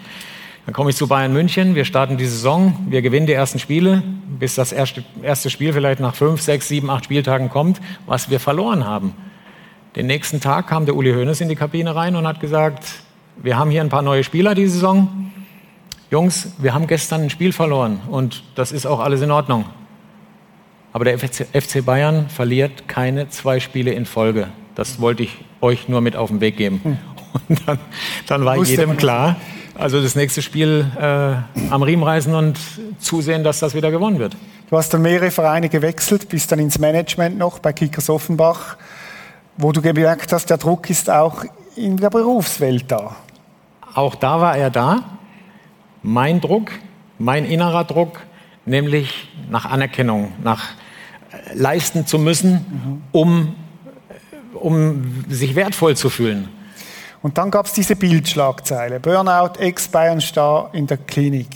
[0.64, 4.02] Dann komme ich zu Bayern München, wir starten die Saison, wir gewinnen die ersten Spiele,
[4.38, 8.40] bis das erste, erste Spiel vielleicht nach fünf, sechs, sieben, acht Spieltagen kommt, was wir
[8.40, 9.14] verloren haben.
[9.96, 12.84] Den nächsten Tag kam der Uli Hoeneß in die Kabine rein und hat gesagt,
[13.36, 15.32] wir haben hier ein paar neue Spieler diese Saison.
[16.10, 19.64] Jungs, wir haben gestern ein Spiel verloren und das ist auch alles in Ordnung.
[20.92, 24.48] Aber der FC Bayern verliert keine zwei Spiele in Folge.
[24.74, 26.80] Das wollte ich euch nur mit auf den Weg geben.
[26.82, 26.98] Hm.
[27.48, 27.78] Und dann,
[28.26, 29.36] dann war jedem klar,
[29.78, 32.58] also das nächste Spiel äh, am Riemen reißen und
[32.98, 34.36] zusehen, dass das wieder gewonnen wird.
[34.68, 38.76] Du hast dann mehrere Vereine gewechselt, bist dann ins Management noch bei Kickers Offenbach,
[39.56, 41.44] wo du gemerkt hast, der Druck ist auch
[41.76, 43.16] in der Berufswelt da.
[43.94, 45.18] Auch da war er da.
[46.02, 46.70] Mein Druck,
[47.18, 48.20] mein innerer Druck,
[48.64, 50.68] nämlich nach Anerkennung, nach
[51.54, 53.54] leisten zu müssen, um,
[54.54, 56.48] um sich wertvoll zu fühlen.
[57.22, 61.48] Und dann gab es diese Bildschlagzeile, Burnout, Ex-Bayern-Star in der Klinik.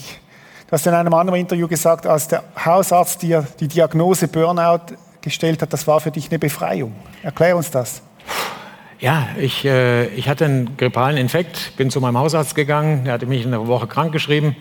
[0.67, 5.63] Du hast in einem anderen Interview gesagt, als der Hausarzt dir die Diagnose Burnout gestellt
[5.63, 6.95] hat, das war für dich eine Befreiung.
[7.23, 8.03] Erklär uns das.
[9.01, 13.27] Ja, ich, äh, ich hatte einen grippalen Infekt, bin zu meinem Hausarzt gegangen, er hatte
[13.27, 14.55] mich eine Woche krank geschrieben.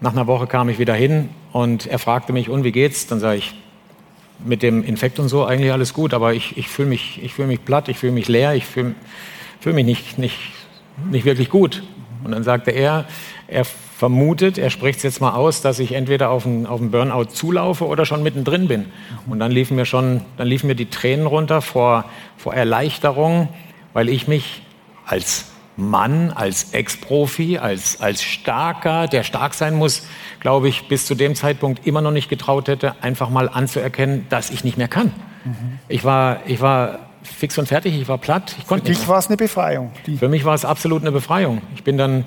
[0.00, 3.06] Nach einer Woche kam ich wieder hin und er fragte mich, und wie geht's?
[3.06, 3.61] Dann sage ich,
[4.44, 7.64] mit dem Infekt und so eigentlich alles gut, aber ich, ich fühle mich, fühl mich
[7.64, 8.94] platt, ich fühle mich leer, ich fühle
[9.60, 10.38] fühl mich nicht, nicht,
[11.10, 11.82] nicht wirklich gut.
[12.24, 13.04] Und dann sagte er,
[13.46, 16.90] er vermutet, er spricht es jetzt mal aus, dass ich entweder auf einen, auf einen
[16.90, 18.86] Burnout zulaufe oder schon mittendrin bin.
[19.28, 22.04] Und dann liefen mir schon, dann liefen mir die Tränen runter vor,
[22.36, 23.48] vor Erleichterung,
[23.92, 24.62] weil ich mich
[25.06, 30.06] als Mann, als Ex-Profi, als, als Starker, der stark sein muss,
[30.40, 34.50] glaube ich, bis zu dem Zeitpunkt immer noch nicht getraut hätte, einfach mal anzuerkennen, dass
[34.50, 35.12] ich nicht mehr kann.
[35.44, 35.78] Mhm.
[35.88, 38.54] Ich, war, ich war fix und fertig, ich war platt.
[38.58, 39.92] Ich Für dich war es eine Befreiung.
[40.18, 41.62] Für mich war es absolut eine Befreiung.
[41.74, 42.24] Ich bin dann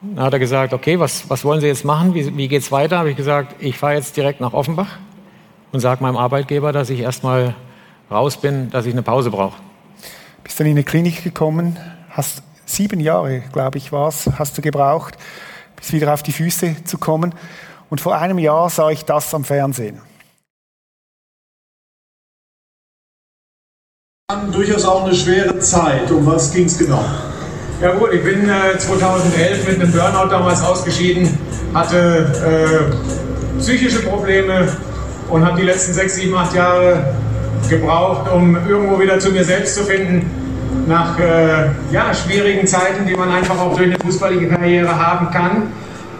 [0.00, 2.14] dann hat er gesagt, okay, was, was wollen Sie jetzt machen?
[2.14, 2.98] Wie, wie geht es weiter?
[2.98, 4.98] Habe ich gesagt, ich fahre jetzt direkt nach Offenbach
[5.72, 7.54] und sage meinem Arbeitgeber, dass ich erstmal
[8.10, 9.60] raus bin, dass ich eine Pause brauche.
[10.44, 11.76] Bist dann in eine Klinik gekommen,
[12.10, 15.16] hast sieben Jahre, glaube ich, war es, hast du gebraucht,
[15.76, 17.34] bis wieder auf die Füße zu kommen.
[17.90, 20.00] Und vor einem Jahr sah ich das am Fernsehen.
[24.52, 26.10] Durchaus auch eine schwere Zeit.
[26.10, 27.02] Um was ging es genau?
[27.80, 31.38] Ja gut, ich bin äh, 2011 mit einem Burnout damals ausgeschieden,
[31.72, 32.90] hatte
[33.56, 34.68] äh, psychische Probleme
[35.30, 37.14] und habe die letzten sechs, sieben, acht Jahre
[37.70, 40.47] gebraucht, um irgendwo wieder zu mir selbst zu finden.
[40.86, 45.62] Nach äh, ja, schwierigen Zeiten, die man einfach auch durch eine fußballige Karriere haben kann.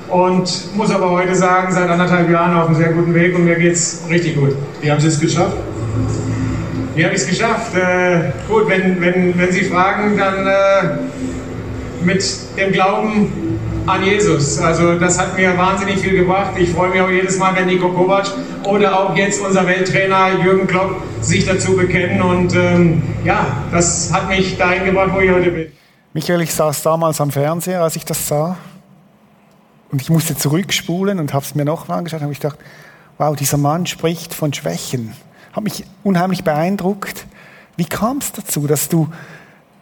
[0.09, 3.57] Und muss aber heute sagen, seit anderthalb Jahren auf einem sehr guten Weg und mir
[3.57, 4.55] geht es richtig gut.
[4.81, 5.57] Wie haben Sie es geschafft?
[6.95, 7.75] Wie habe ich es geschafft?
[7.77, 12.25] Äh, gut, wenn, wenn, wenn Sie fragen, dann äh, mit
[12.57, 13.33] dem Glauben
[13.87, 14.59] an Jesus.
[14.59, 16.53] Also das hat mir wahnsinnig viel gebracht.
[16.59, 18.27] Ich freue mich auch jedes Mal, wenn Nico Kovac
[18.69, 22.23] oder auch jetzt unser Welttrainer Jürgen Klopp sich dazu bekennen.
[22.23, 25.73] Und ähm, ja, das hat mich dahin gebracht, wo ich heute bin.
[26.13, 28.57] Michael, ich saß damals am Fernseher, als ich das sah.
[29.91, 32.59] Und ich musste zurückspulen und habe es mir nochmal angeschaut und ich gedacht,
[33.17, 35.15] wow, dieser Mann spricht von Schwächen.
[35.53, 37.27] Hat mich unheimlich beeindruckt.
[37.77, 39.09] Wie kam es dazu, dass du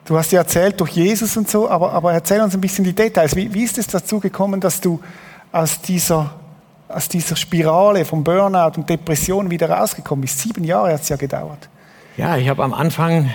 [0.07, 2.95] Du hast ja erzählt durch Jesus und so, aber, aber erzähl uns ein bisschen die
[2.95, 3.35] Details.
[3.35, 5.01] Wie, wie ist es dazu gekommen, dass du
[5.51, 6.33] aus dieser,
[6.89, 10.41] aus dieser Spirale von Burnout und Depression wieder rausgekommen bist?
[10.41, 11.69] Sieben Jahre hat es ja gedauert.
[12.17, 13.31] Ja, ich habe am Anfang,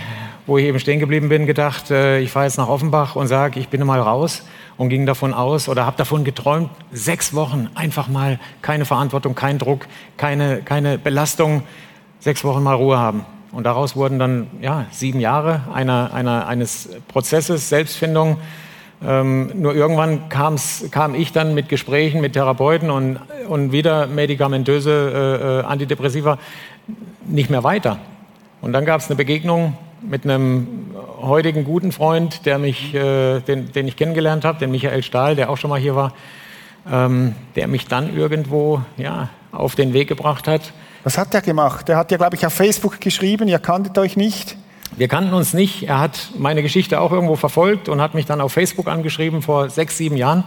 [0.48, 3.60] wo ich eben stehen geblieben bin, gedacht, äh, ich fahre jetzt nach Offenbach und sage,
[3.60, 4.44] ich bin mal raus
[4.78, 9.60] und ging davon aus oder habe davon geträumt, sechs Wochen einfach mal keine Verantwortung, kein
[9.60, 9.88] Druck,
[10.18, 11.64] keine, keine Belastung,
[12.20, 13.26] sechs Wochen mal Ruhe haben.
[13.52, 18.38] Und daraus wurden dann ja, sieben Jahre einer, einer, eines Prozesses, Selbstfindung.
[19.04, 25.62] Ähm, nur irgendwann kam ich dann mit Gesprächen mit Therapeuten und, und wieder medikamentöse äh,
[25.62, 26.38] äh Antidepressiva
[27.26, 27.98] nicht mehr weiter.
[28.62, 30.68] Und dann gab es eine Begegnung mit einem
[31.22, 35.50] heutigen guten Freund, der mich, äh, den, den ich kennengelernt habe, den Michael Stahl, der
[35.50, 36.14] auch schon mal hier war,
[36.92, 41.90] ähm, der mich dann irgendwo ja, auf den Weg gebracht hat was hat er gemacht?
[41.90, 44.56] Er hat ja, glaube ich, auf Facebook geschrieben, ihr kanntet euch nicht.
[44.98, 45.88] Wir kannten uns nicht.
[45.88, 49.70] Er hat meine Geschichte auch irgendwo verfolgt und hat mich dann auf Facebook angeschrieben vor
[49.70, 50.44] sechs, sieben Jahren,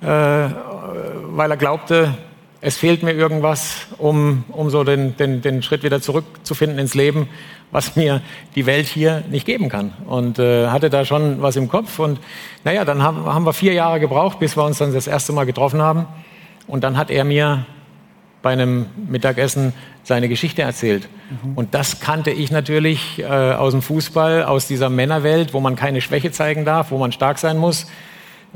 [0.00, 2.14] äh, weil er glaubte,
[2.60, 7.28] es fehlt mir irgendwas, um, um so den, den, den Schritt wieder zurückzufinden ins Leben,
[7.72, 8.22] was mir
[8.54, 9.92] die Welt hier nicht geben kann.
[10.06, 11.98] Und äh, hatte da schon was im Kopf.
[11.98, 12.20] Und
[12.62, 15.44] naja, dann haben, haben wir vier Jahre gebraucht, bis wir uns dann das erste Mal
[15.44, 16.06] getroffen haben.
[16.68, 17.66] Und dann hat er mir
[18.40, 19.72] bei einem Mittagessen
[20.04, 21.08] seine Geschichte erzählt.
[21.42, 21.54] Mhm.
[21.54, 26.00] Und das kannte ich natürlich äh, aus dem Fußball, aus dieser Männerwelt, wo man keine
[26.00, 27.86] Schwäche zeigen darf, wo man stark sein muss.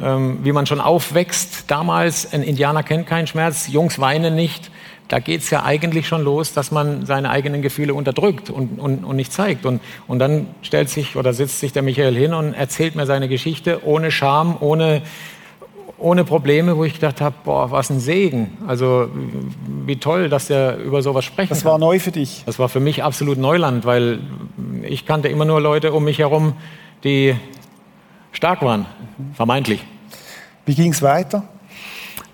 [0.00, 4.70] Ähm, wie man schon aufwächst damals, ein Indianer kennt keinen Schmerz, Jungs weinen nicht,
[5.08, 9.04] da geht es ja eigentlich schon los, dass man seine eigenen Gefühle unterdrückt und, und,
[9.04, 9.64] und nicht zeigt.
[9.64, 13.26] Und, und dann stellt sich oder sitzt sich der Michael hin und erzählt mir seine
[13.26, 15.02] Geschichte ohne Scham, ohne,
[15.98, 18.56] ohne Probleme, wo ich gedacht habe, boah, was ein Segen.
[18.66, 19.08] Also
[19.87, 21.80] wie toll, dass er über sowas sprechen Das war kann.
[21.80, 22.42] neu für dich?
[22.46, 24.20] Das war für mich absolut Neuland, weil
[24.82, 26.54] ich kannte immer nur Leute um mich herum,
[27.04, 27.34] die
[28.32, 28.87] stark waren,
[29.34, 29.84] vermeintlich.
[30.66, 31.44] Wie ging es weiter?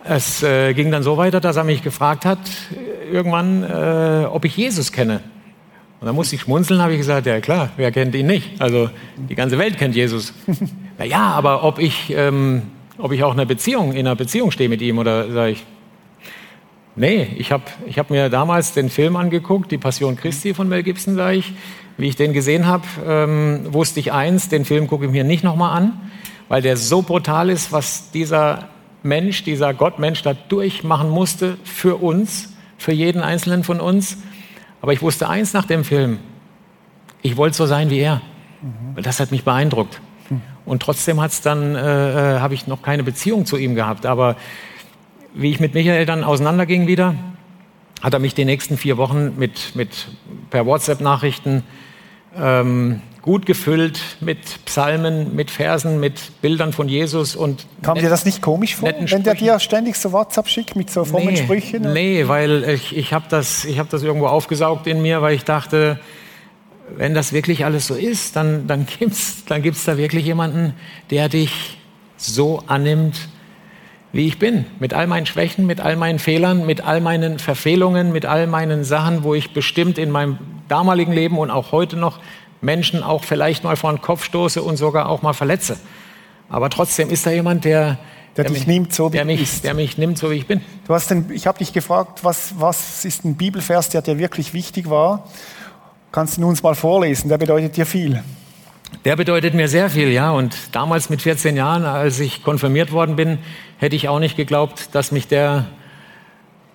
[0.06, 2.38] Es äh, ging dann so weiter, dass er mich gefragt hat,
[3.10, 5.20] irgendwann, äh, ob ich Jesus kenne.
[6.00, 8.60] Und dann musste ich schmunzeln, habe ich gesagt, ja klar, wer kennt ihn nicht?
[8.60, 10.34] Also die ganze Welt kennt Jesus.
[10.98, 12.62] Na ja, aber ob ich, ähm,
[12.98, 15.66] ob ich auch in einer Beziehung, in einer Beziehung stehe mit ihm oder sage ich,
[16.96, 20.82] nee, ich habe ich hab mir damals den Film angeguckt, Die Passion Christi von Mel
[20.82, 21.52] Gibson, sage ich.
[21.96, 25.44] Wie ich den gesehen habe, ähm, wusste ich eins, den Film gucke ich mir nicht
[25.44, 26.10] nochmal an,
[26.48, 28.68] weil der so brutal ist, was dieser
[29.04, 34.18] Mensch, dieser Gottmensch da durchmachen musste für uns, für jeden Einzelnen von uns.
[34.82, 36.18] Aber ich wusste eins nach dem Film,
[37.22, 38.22] ich wollte so sein wie er.
[38.60, 39.02] Mhm.
[39.02, 40.00] Das hat mich beeindruckt.
[40.66, 44.06] Und trotzdem hat's dann, äh, äh, habe ich noch keine Beziehung zu ihm gehabt.
[44.06, 44.36] Aber
[45.34, 47.14] wie ich mit Michael dann auseinanderging wieder,
[48.02, 50.08] hat er mich die nächsten vier Wochen mit, mit
[50.50, 51.62] per WhatsApp-Nachrichten
[52.36, 58.26] ähm, gut gefüllt mit Psalmen, mit Versen, mit Bildern von Jesus und kam dir das
[58.26, 61.92] nicht komisch vor, wenn der dir ständig so WhatsApp schickt mit so frommen nee, Sprüchen?
[61.94, 65.98] Nee, weil ich, ich habe das, hab das irgendwo aufgesaugt in mir, weil ich dachte,
[66.96, 70.74] wenn das wirklich alles so ist, dann, dann gibt es dann gibt's da wirklich jemanden,
[71.10, 71.78] der dich
[72.16, 73.28] so annimmt,
[74.12, 74.66] wie ich bin.
[74.78, 78.84] Mit all meinen Schwächen, mit all meinen Fehlern, mit all meinen Verfehlungen, mit all meinen
[78.84, 82.20] Sachen, wo ich bestimmt in meinem damaligen Leben und auch heute noch
[82.60, 85.76] Menschen auch vielleicht mal vor den Kopf stoße und sogar auch mal verletze.
[86.48, 87.98] Aber trotzdem ist da jemand, der,
[88.36, 89.64] der, der mich, nimmt, so wie der mich, bist.
[89.64, 90.60] Der mich nimmt, so wie ich bin.
[90.86, 94.54] Du hast den, ich habe dich gefragt, was, was ist ein Bibelvers, der dir wirklich
[94.54, 95.28] wichtig war?
[96.14, 97.28] Kannst du uns mal vorlesen?
[97.28, 98.22] Der bedeutet dir viel.
[99.04, 100.30] Der bedeutet mir sehr viel, ja.
[100.30, 103.38] Und damals mit 14 Jahren, als ich konfirmiert worden bin,
[103.78, 105.66] hätte ich auch nicht geglaubt, dass mich der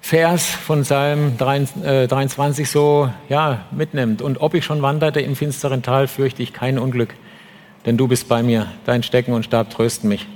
[0.02, 4.22] Vers von Psalm 23 äh, so ja, mitnimmt.
[4.22, 7.16] Und ob ich schon wanderte im finsteren Tal, fürchte ich kein Unglück,
[7.86, 10.28] denn du bist bei mir, dein Stecken und Stab trösten mich.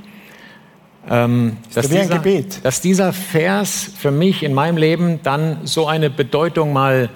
[1.09, 2.23] Ähm, dass, dieser,
[2.63, 7.09] dass dieser Vers für mich in meinem Leben dann so eine Bedeutung mal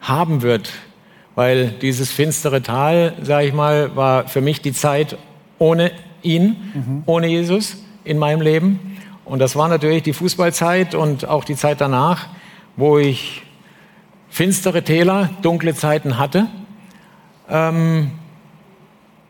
[0.00, 0.72] haben wird,
[1.34, 5.16] weil dieses finstere Tal, sage ich mal, war für mich die Zeit
[5.58, 5.90] ohne
[6.22, 7.02] ihn, mhm.
[7.06, 8.98] ohne Jesus in meinem Leben.
[9.24, 12.26] Und das war natürlich die Fußballzeit und auch die Zeit danach,
[12.76, 13.42] wo ich
[14.28, 16.46] finstere Täler, dunkle Zeiten hatte.
[17.48, 18.10] Ähm,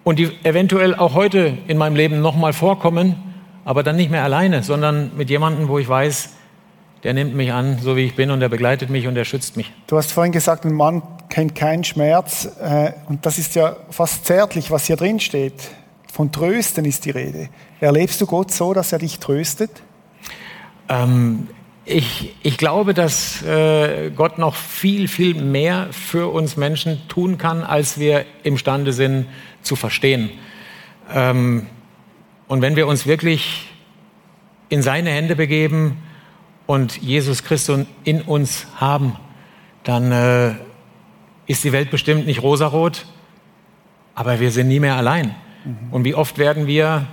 [0.03, 3.17] und die eventuell auch heute in meinem Leben nochmal vorkommen,
[3.65, 6.35] aber dann nicht mehr alleine, sondern mit jemandem, wo ich weiß,
[7.05, 9.57] der nimmt mich an, so wie ich bin und der begleitet mich und der schützt
[9.57, 9.73] mich.
[9.87, 11.03] Du hast vorhin gesagt, ein Mann
[11.35, 15.55] kennt keinen Schmerz äh, und das ist ja fast zärtlich, was hier drin steht.
[16.13, 17.49] Von Trösten ist die Rede.
[17.81, 19.83] Erlebst du Gott so, dass er dich tröstet?
[20.89, 21.49] Ähm,
[21.85, 27.65] ich, ich, glaube, dass äh, Gott noch viel, viel mehr für uns Menschen tun kann,
[27.65, 29.27] als wir imstande sind
[29.61, 30.31] zu verstehen.
[31.13, 31.67] Ähm,
[32.47, 33.73] und wenn wir uns wirklich
[34.69, 35.97] in seine Hände begeben
[36.67, 39.17] und Jesus Christus in uns haben,
[39.83, 40.55] dann äh,
[41.47, 43.07] ist die Welt bestimmt nicht rosarot,
[44.15, 45.35] aber wir sind nie mehr allein.
[45.91, 47.07] Und wie oft werden wir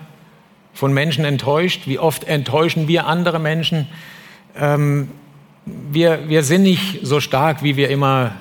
[0.73, 1.83] von Menschen enttäuscht?
[1.85, 3.87] Wie oft enttäuschen wir andere Menschen?
[4.57, 5.09] Ähm,
[5.65, 8.33] wir, wir sind nicht so stark, wie wir immer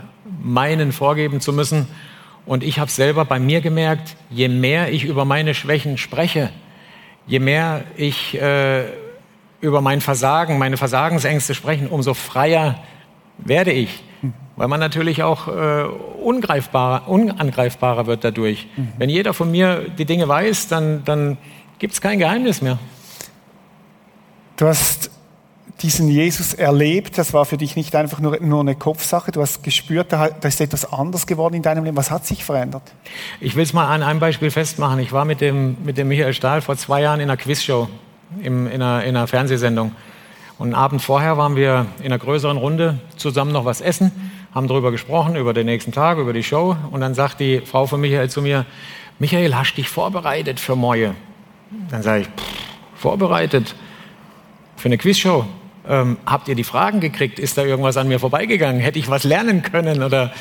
[0.42, 1.86] meinen, vorgeben zu müssen.
[2.46, 6.50] Und ich habe selber bei mir gemerkt, je mehr ich über meine Schwächen spreche,
[7.26, 8.86] je mehr ich äh,
[9.60, 12.82] über mein Versagen, meine Versagensängste spreche, umso freier
[13.38, 14.02] werde ich.
[14.60, 15.84] Weil man natürlich auch äh,
[16.22, 18.66] ungreifbarer, unangreifbarer wird dadurch.
[18.76, 18.88] Mhm.
[18.98, 21.38] Wenn jeder von mir die Dinge weiß, dann, dann
[21.78, 22.78] gibt es kein Geheimnis mehr.
[24.58, 25.10] Du hast
[25.80, 29.62] diesen Jesus erlebt, das war für dich nicht einfach nur, nur eine Kopfsache, du hast
[29.62, 31.96] gespürt, da, da ist etwas anders geworden in deinem Leben.
[31.96, 32.82] Was hat sich verändert?
[33.40, 34.98] Ich will es mal an einem Beispiel festmachen.
[34.98, 37.88] Ich war mit dem, mit dem Michael Stahl vor zwei Jahren in einer Quizshow,
[38.42, 39.92] im, in, einer, in einer Fernsehsendung.
[40.58, 44.12] Und einen Abend vorher waren wir in einer größeren Runde zusammen noch was essen,
[44.54, 46.76] haben darüber gesprochen, über den nächsten Tag, über die Show.
[46.90, 48.66] Und dann sagt die Frau von Michael zu mir,
[49.18, 51.14] Michael, hast dich vorbereitet für Moje?
[51.90, 52.60] Dann sage ich, pff,
[52.96, 53.74] vorbereitet
[54.76, 55.46] für eine Quizshow.
[55.88, 57.38] Ähm, habt ihr die Fragen gekriegt?
[57.38, 58.80] Ist da irgendwas an mir vorbeigegangen?
[58.80, 60.02] Hätte ich was lernen können?
[60.02, 60.32] Oder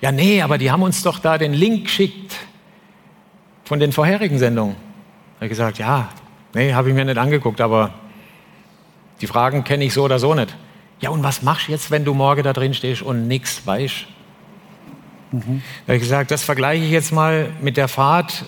[0.00, 2.36] ja, nee, aber die haben uns doch da den Link geschickt
[3.64, 4.76] von den vorherigen Sendungen.
[4.76, 6.08] Da habe ich gesagt, ja,
[6.54, 7.94] nee, habe ich mir nicht angeguckt, aber
[9.20, 10.54] die Fragen kenne ich so oder so nicht.
[11.00, 14.06] Ja, und was machst du jetzt, wenn du morgen da drin stehst und nichts weißt?
[15.32, 15.62] Mhm.
[15.86, 18.46] Da habe ich gesagt, das vergleiche ich jetzt mal mit der Fahrt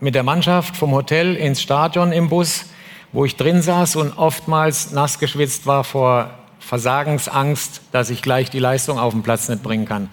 [0.00, 2.66] mit der Mannschaft vom Hotel ins Stadion im Bus,
[3.12, 8.58] wo ich drin saß und oftmals nass geschwitzt war vor Versagensangst, dass ich gleich die
[8.58, 10.08] Leistung auf den Platz nicht bringen kann.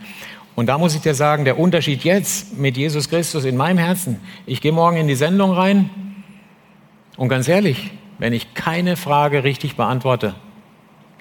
[0.56, 4.20] Und da muss ich dir sagen, der Unterschied jetzt mit Jesus Christus in meinem Herzen,
[4.46, 5.90] ich gehe morgen in die Sendung rein
[7.18, 10.36] und ganz ehrlich, wenn ich keine Frage richtig beantworte,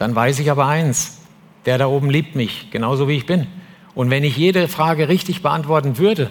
[0.00, 1.18] dann weiß ich aber eins,
[1.66, 3.46] der da oben liebt mich, genauso wie ich bin.
[3.94, 6.30] Und wenn ich jede Frage richtig beantworten würde,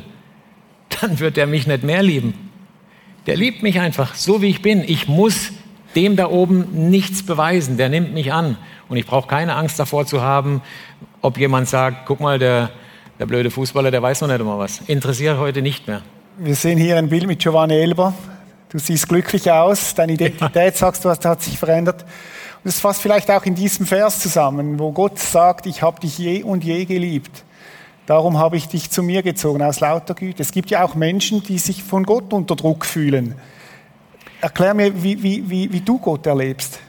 [1.01, 2.34] dann wird er mich nicht mehr lieben.
[3.28, 4.84] Der liebt mich einfach so, wie ich bin.
[4.84, 5.51] Ich muss
[5.95, 7.78] dem da oben nichts beweisen.
[7.78, 8.57] Der nimmt mich an.
[8.88, 10.63] Und ich brauche keine Angst davor zu haben,
[11.22, 12.72] ob jemand sagt, guck mal, der,
[13.20, 14.82] der blöde Fußballer, der weiß noch nicht immer was.
[14.88, 16.01] Interessiert heute nicht mehr.
[16.39, 18.15] Wir sehen hier ein Bild mit Giovanni Elber.
[18.70, 19.93] Du siehst glücklich aus.
[19.93, 22.03] Deine Identität, sagst du, hat sich verändert.
[22.64, 26.18] Und es fasst vielleicht auch in diesem Vers zusammen, wo Gott sagt, ich habe dich
[26.18, 27.43] je und je geliebt.
[28.05, 30.41] Darum habe ich dich zu mir gezogen aus lauter Güte.
[30.41, 33.36] Es gibt ja auch Menschen, die sich von Gott unter Druck fühlen.
[34.41, 36.80] Erklär mir, wie, wie, wie, wie du Gott erlebst.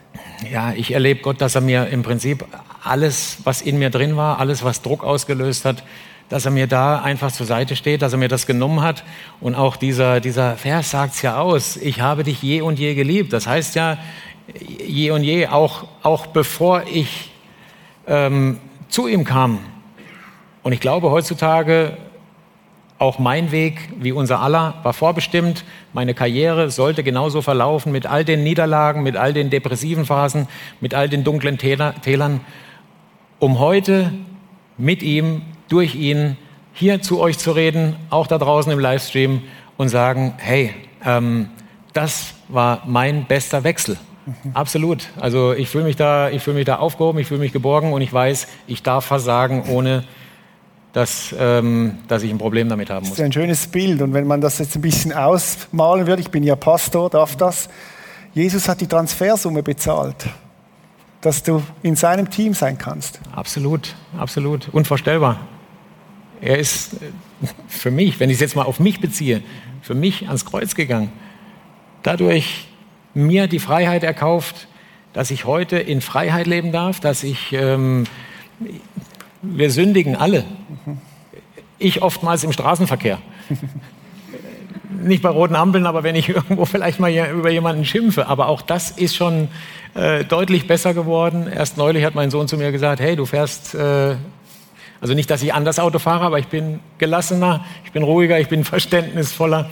[0.50, 2.46] Ja, ich erlebe Gott, dass er mir im Prinzip
[2.82, 5.84] alles, was in mir drin war, alles, was Druck ausgelöst hat,
[6.30, 9.04] dass er mir da einfach zur Seite steht, dass er mir das genommen hat.
[9.40, 12.94] Und auch dieser, dieser Vers sagt es ja aus, ich habe dich je und je
[12.94, 13.32] geliebt.
[13.32, 13.98] Das heißt ja,
[14.84, 17.30] je und je, auch, auch bevor ich
[18.07, 19.61] ähm, zu ihm kam,
[20.62, 21.96] und ich glaube, heutzutage
[22.98, 25.64] auch mein Weg, wie unser aller, war vorbestimmt.
[25.94, 30.48] Meine Karriere sollte genauso verlaufen mit all den Niederlagen, mit all den depressiven Phasen,
[30.80, 32.40] mit all den dunklen Tälern,
[33.38, 34.12] um heute
[34.76, 36.36] mit ihm, durch ihn
[36.74, 39.42] hier zu euch zu reden, auch da draußen im Livestream
[39.78, 40.74] und sagen, hey,
[41.07, 41.48] ähm,
[41.94, 43.96] das war mein bester Wechsel.
[44.54, 45.08] Absolut.
[45.20, 48.02] Also ich fühle mich da, ich fühle mich da aufgehoben, ich fühle mich geborgen und
[48.02, 50.04] ich weiß, ich darf versagen, ohne
[50.92, 53.10] dass, ähm, dass ich ein Problem damit haben muss.
[53.10, 54.02] Das ist ein schönes Bild.
[54.02, 57.68] Und wenn man das jetzt ein bisschen ausmalen würde, ich bin ja Pastor, darf das.
[58.34, 60.26] Jesus hat die Transfersumme bezahlt,
[61.20, 63.20] dass du in seinem Team sein kannst.
[63.34, 64.68] Absolut, absolut.
[64.72, 65.40] Unvorstellbar.
[66.40, 66.96] Er ist äh,
[67.68, 69.42] für mich, wenn ich es jetzt mal auf mich beziehe,
[69.82, 71.12] für mich ans Kreuz gegangen.
[72.02, 72.69] Dadurch
[73.14, 74.68] mir die Freiheit erkauft,
[75.12, 78.06] dass ich heute in Freiheit leben darf, dass ich ähm,
[79.42, 80.44] wir sündigen alle.
[81.78, 83.18] Ich oftmals im Straßenverkehr.
[85.02, 88.26] Nicht bei roten Ampeln, aber wenn ich irgendwo vielleicht mal über jemanden schimpfe.
[88.26, 89.48] Aber auch das ist schon
[89.94, 91.48] äh, deutlich besser geworden.
[91.50, 94.16] Erst neulich hat mein Sohn zu mir gesagt, hey, du fährst, äh,
[95.00, 98.48] also nicht, dass ich anders Auto fahre, aber ich bin gelassener, ich bin ruhiger, ich
[98.48, 99.70] bin verständnisvoller.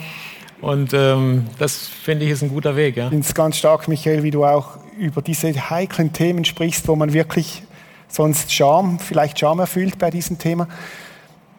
[0.61, 2.97] Und ähm, das finde ich ist ein guter Weg.
[2.97, 3.05] Ja.
[3.05, 6.95] Ich finde es ganz stark, Michael, wie du auch über diese heiklen Themen sprichst, wo
[6.95, 7.63] man wirklich
[8.09, 10.67] sonst Scham, vielleicht Scham erfüllt bei diesem Thema.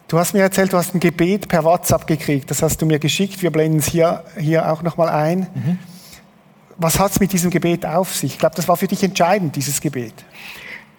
[0.07, 2.51] Du hast mir erzählt, du hast ein Gebet per WhatsApp gekriegt.
[2.51, 3.41] Das hast du mir geschickt.
[3.41, 5.47] Wir blenden es hier, hier auch nochmal ein.
[5.53, 5.79] Mhm.
[6.77, 8.33] Was hat es mit diesem Gebet auf sich?
[8.33, 10.13] Ich glaube, das war für dich entscheidend, dieses Gebet.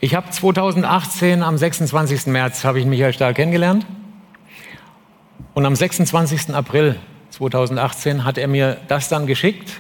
[0.01, 2.27] Ich habe 2018 am 26.
[2.27, 3.87] März habe ich Michael Stahl kennengelernt.
[5.55, 6.55] Und am 26.
[6.55, 6.99] April
[7.33, 9.73] 2018 hat er mir das dann geschickt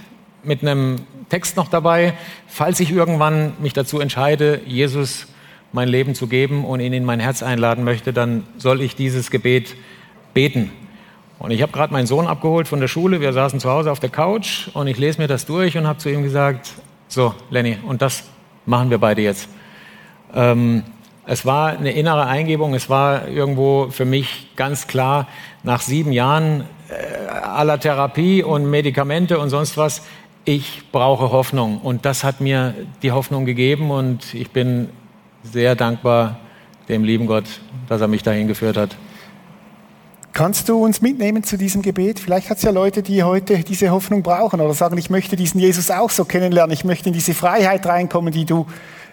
[0.42, 0.96] mit einem
[1.28, 2.14] Text noch dabei,
[2.46, 5.28] falls ich irgendwann mich dazu entscheide, Jesus
[5.72, 9.30] mein Leben zu geben und ihn in mein Herz einladen möchte, dann soll ich dieses
[9.30, 9.74] Gebet
[10.34, 10.72] beten.
[11.38, 13.20] Und ich habe gerade meinen Sohn abgeholt von der Schule.
[13.20, 15.98] Wir saßen zu Hause auf der Couch und ich lese mir das durch und habe
[15.98, 16.70] zu ihm gesagt,
[17.08, 18.24] so Lenny, und das
[18.64, 19.48] machen wir beide jetzt.
[20.34, 20.84] Ähm,
[21.26, 25.28] es war eine innere Eingebung, es war irgendwo für mich ganz klar,
[25.62, 30.02] nach sieben Jahren äh, aller Therapie und Medikamente und sonst was,
[30.44, 31.78] ich brauche Hoffnung.
[31.78, 34.88] Und das hat mir die Hoffnung gegeben und ich bin
[35.44, 36.40] sehr dankbar
[36.88, 37.44] dem lieben Gott,
[37.88, 38.96] dass er mich dahin geführt hat.
[40.32, 42.18] Kannst du uns mitnehmen zu diesem Gebet?
[42.18, 45.60] Vielleicht hat es ja Leute, die heute diese Hoffnung brauchen oder sagen, ich möchte diesen
[45.60, 48.66] Jesus auch so kennenlernen, ich möchte in diese Freiheit reinkommen, die du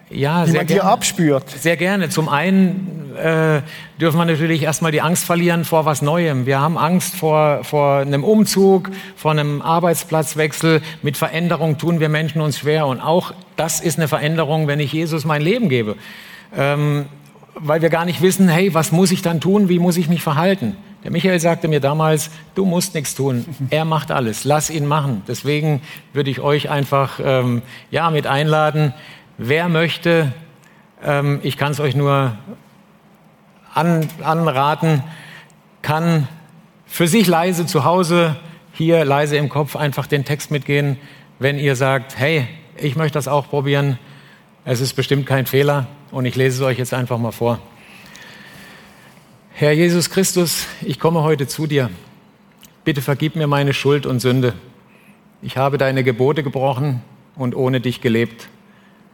[0.10, 1.50] ja, die man dir abspürt.
[1.50, 2.10] Sehr gerne.
[2.10, 3.62] Zum einen äh,
[4.00, 6.46] dürfen wir natürlich erstmal die Angst verlieren vor was Neuem.
[6.46, 10.82] Wir haben Angst vor, vor einem Umzug, vor einem Arbeitsplatzwechsel.
[11.02, 12.88] Mit Veränderung tun wir Menschen uns schwer.
[12.88, 15.96] Und auch das ist eine Veränderung, wenn ich Jesus mein Leben gebe.
[16.56, 17.06] Ähm,
[17.56, 19.70] weil wir gar nicht wissen, hey, was muss ich dann tun?
[19.70, 20.78] Wie muss ich mich verhalten?
[21.04, 23.46] Der Michael sagte mir damals, du musst nichts tun.
[23.70, 24.44] Er macht alles.
[24.44, 25.24] Lass ihn machen.
[25.28, 25.82] Deswegen
[26.14, 28.94] würde ich euch einfach ähm, ja mit einladen,
[29.42, 30.34] Wer möchte,
[31.02, 32.38] ähm, ich kann es euch nur
[33.74, 35.02] an, anraten,
[35.82, 36.28] kann
[36.86, 38.36] für sich leise zu Hause,
[38.74, 40.98] hier leise im Kopf einfach den Text mitgehen,
[41.40, 43.98] wenn ihr sagt, hey, ich möchte das auch probieren.
[44.66, 47.62] Es ist bestimmt kein Fehler und ich lese es euch jetzt einfach mal vor.
[49.54, 51.90] Herr Jesus Christus, ich komme heute zu dir.
[52.84, 54.54] Bitte vergib mir meine Schuld und Sünde.
[55.42, 57.02] Ich habe deine Gebote gebrochen
[57.38, 58.50] und ohne dich gelebt.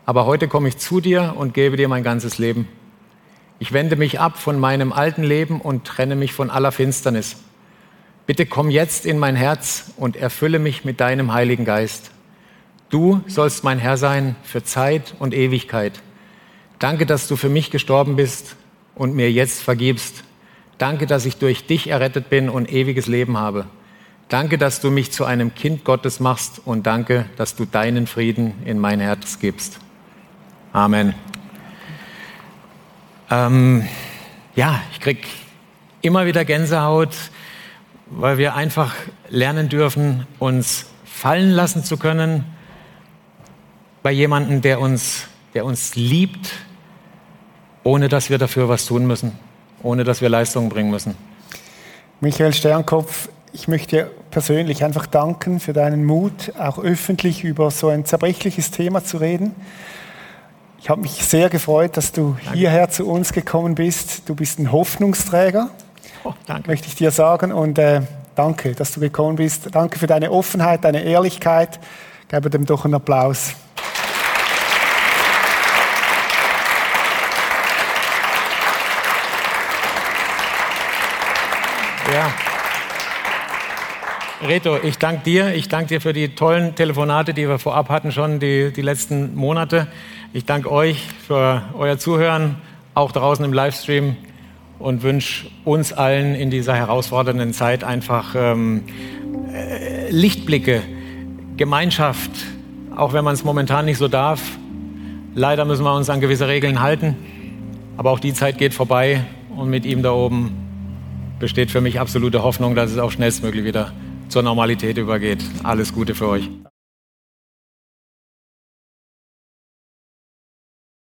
[0.06, 2.68] Aber heute komme ich zu dir und gebe dir mein ganzes Leben.
[3.58, 7.38] Ich wende mich ab von meinem alten Leben und trenne mich von aller Finsternis.
[8.28, 12.12] Bitte komm jetzt in mein Herz und erfülle mich mit deinem Heiligen Geist.
[12.90, 16.02] Du sollst mein Herr sein für Zeit und Ewigkeit.
[16.80, 18.56] Danke, dass du für mich gestorben bist
[18.94, 20.24] und mir jetzt vergibst.
[20.78, 23.66] Danke, dass ich durch dich errettet bin und ewiges Leben habe.
[24.28, 28.54] Danke, dass du mich zu einem Kind Gottes machst und danke, dass du deinen Frieden
[28.66, 29.80] in mein Herz gibst.
[30.76, 31.16] Amen.
[33.32, 33.88] Ähm,
[34.56, 35.26] ja, ich krieg
[36.02, 37.16] immer wieder Gänsehaut,
[38.08, 38.94] weil wir einfach
[39.30, 42.44] lernen dürfen, uns fallen lassen zu können
[44.04, 46.52] bei jemandem, der uns, der uns liebt,
[47.86, 49.32] ohne dass wir dafür was tun müssen
[49.86, 51.16] ohne dass wir Leistungen bringen müssen.
[52.20, 57.90] Michael Sternkopf, ich möchte dir persönlich einfach danken für deinen Mut, auch öffentlich über so
[57.90, 59.56] ein zerbrechliches Thema zu reden.
[60.86, 62.60] Ich habe mich sehr gefreut, dass du danke.
[62.60, 64.30] hierher zu uns gekommen bist.
[64.30, 65.72] Du bist ein Hoffnungsträger,
[66.24, 66.32] oh,
[66.68, 67.52] möchte ich dir sagen.
[67.52, 68.02] Und äh,
[68.36, 69.70] danke, dass du gekommen bist.
[69.74, 71.80] Danke für deine Offenheit, deine Ehrlichkeit.
[72.22, 73.56] Ich gebe dem doch einen Applaus.
[82.14, 82.32] Ja.
[84.48, 85.56] Reto, ich danke dir.
[85.56, 89.34] Ich danke dir für die tollen Telefonate, die wir vorab hatten schon die, die letzten
[89.34, 89.88] Monate.
[90.36, 92.58] Ich danke euch für euer Zuhören,
[92.94, 94.18] auch draußen im Livestream
[94.80, 98.84] und wünsche uns allen in dieser herausfordernden Zeit einfach ähm,
[99.54, 100.82] äh, Lichtblicke,
[101.56, 102.32] Gemeinschaft,
[102.98, 104.42] auch wenn man es momentan nicht so darf.
[105.36, 107.16] Leider müssen wir uns an gewisse Regeln halten,
[107.96, 109.24] aber auch die Zeit geht vorbei
[109.56, 110.52] und mit ihm da oben
[111.40, 113.94] besteht für mich absolute Hoffnung, dass es auch schnellstmöglich wieder
[114.28, 115.42] zur Normalität übergeht.
[115.64, 116.50] Alles Gute für euch.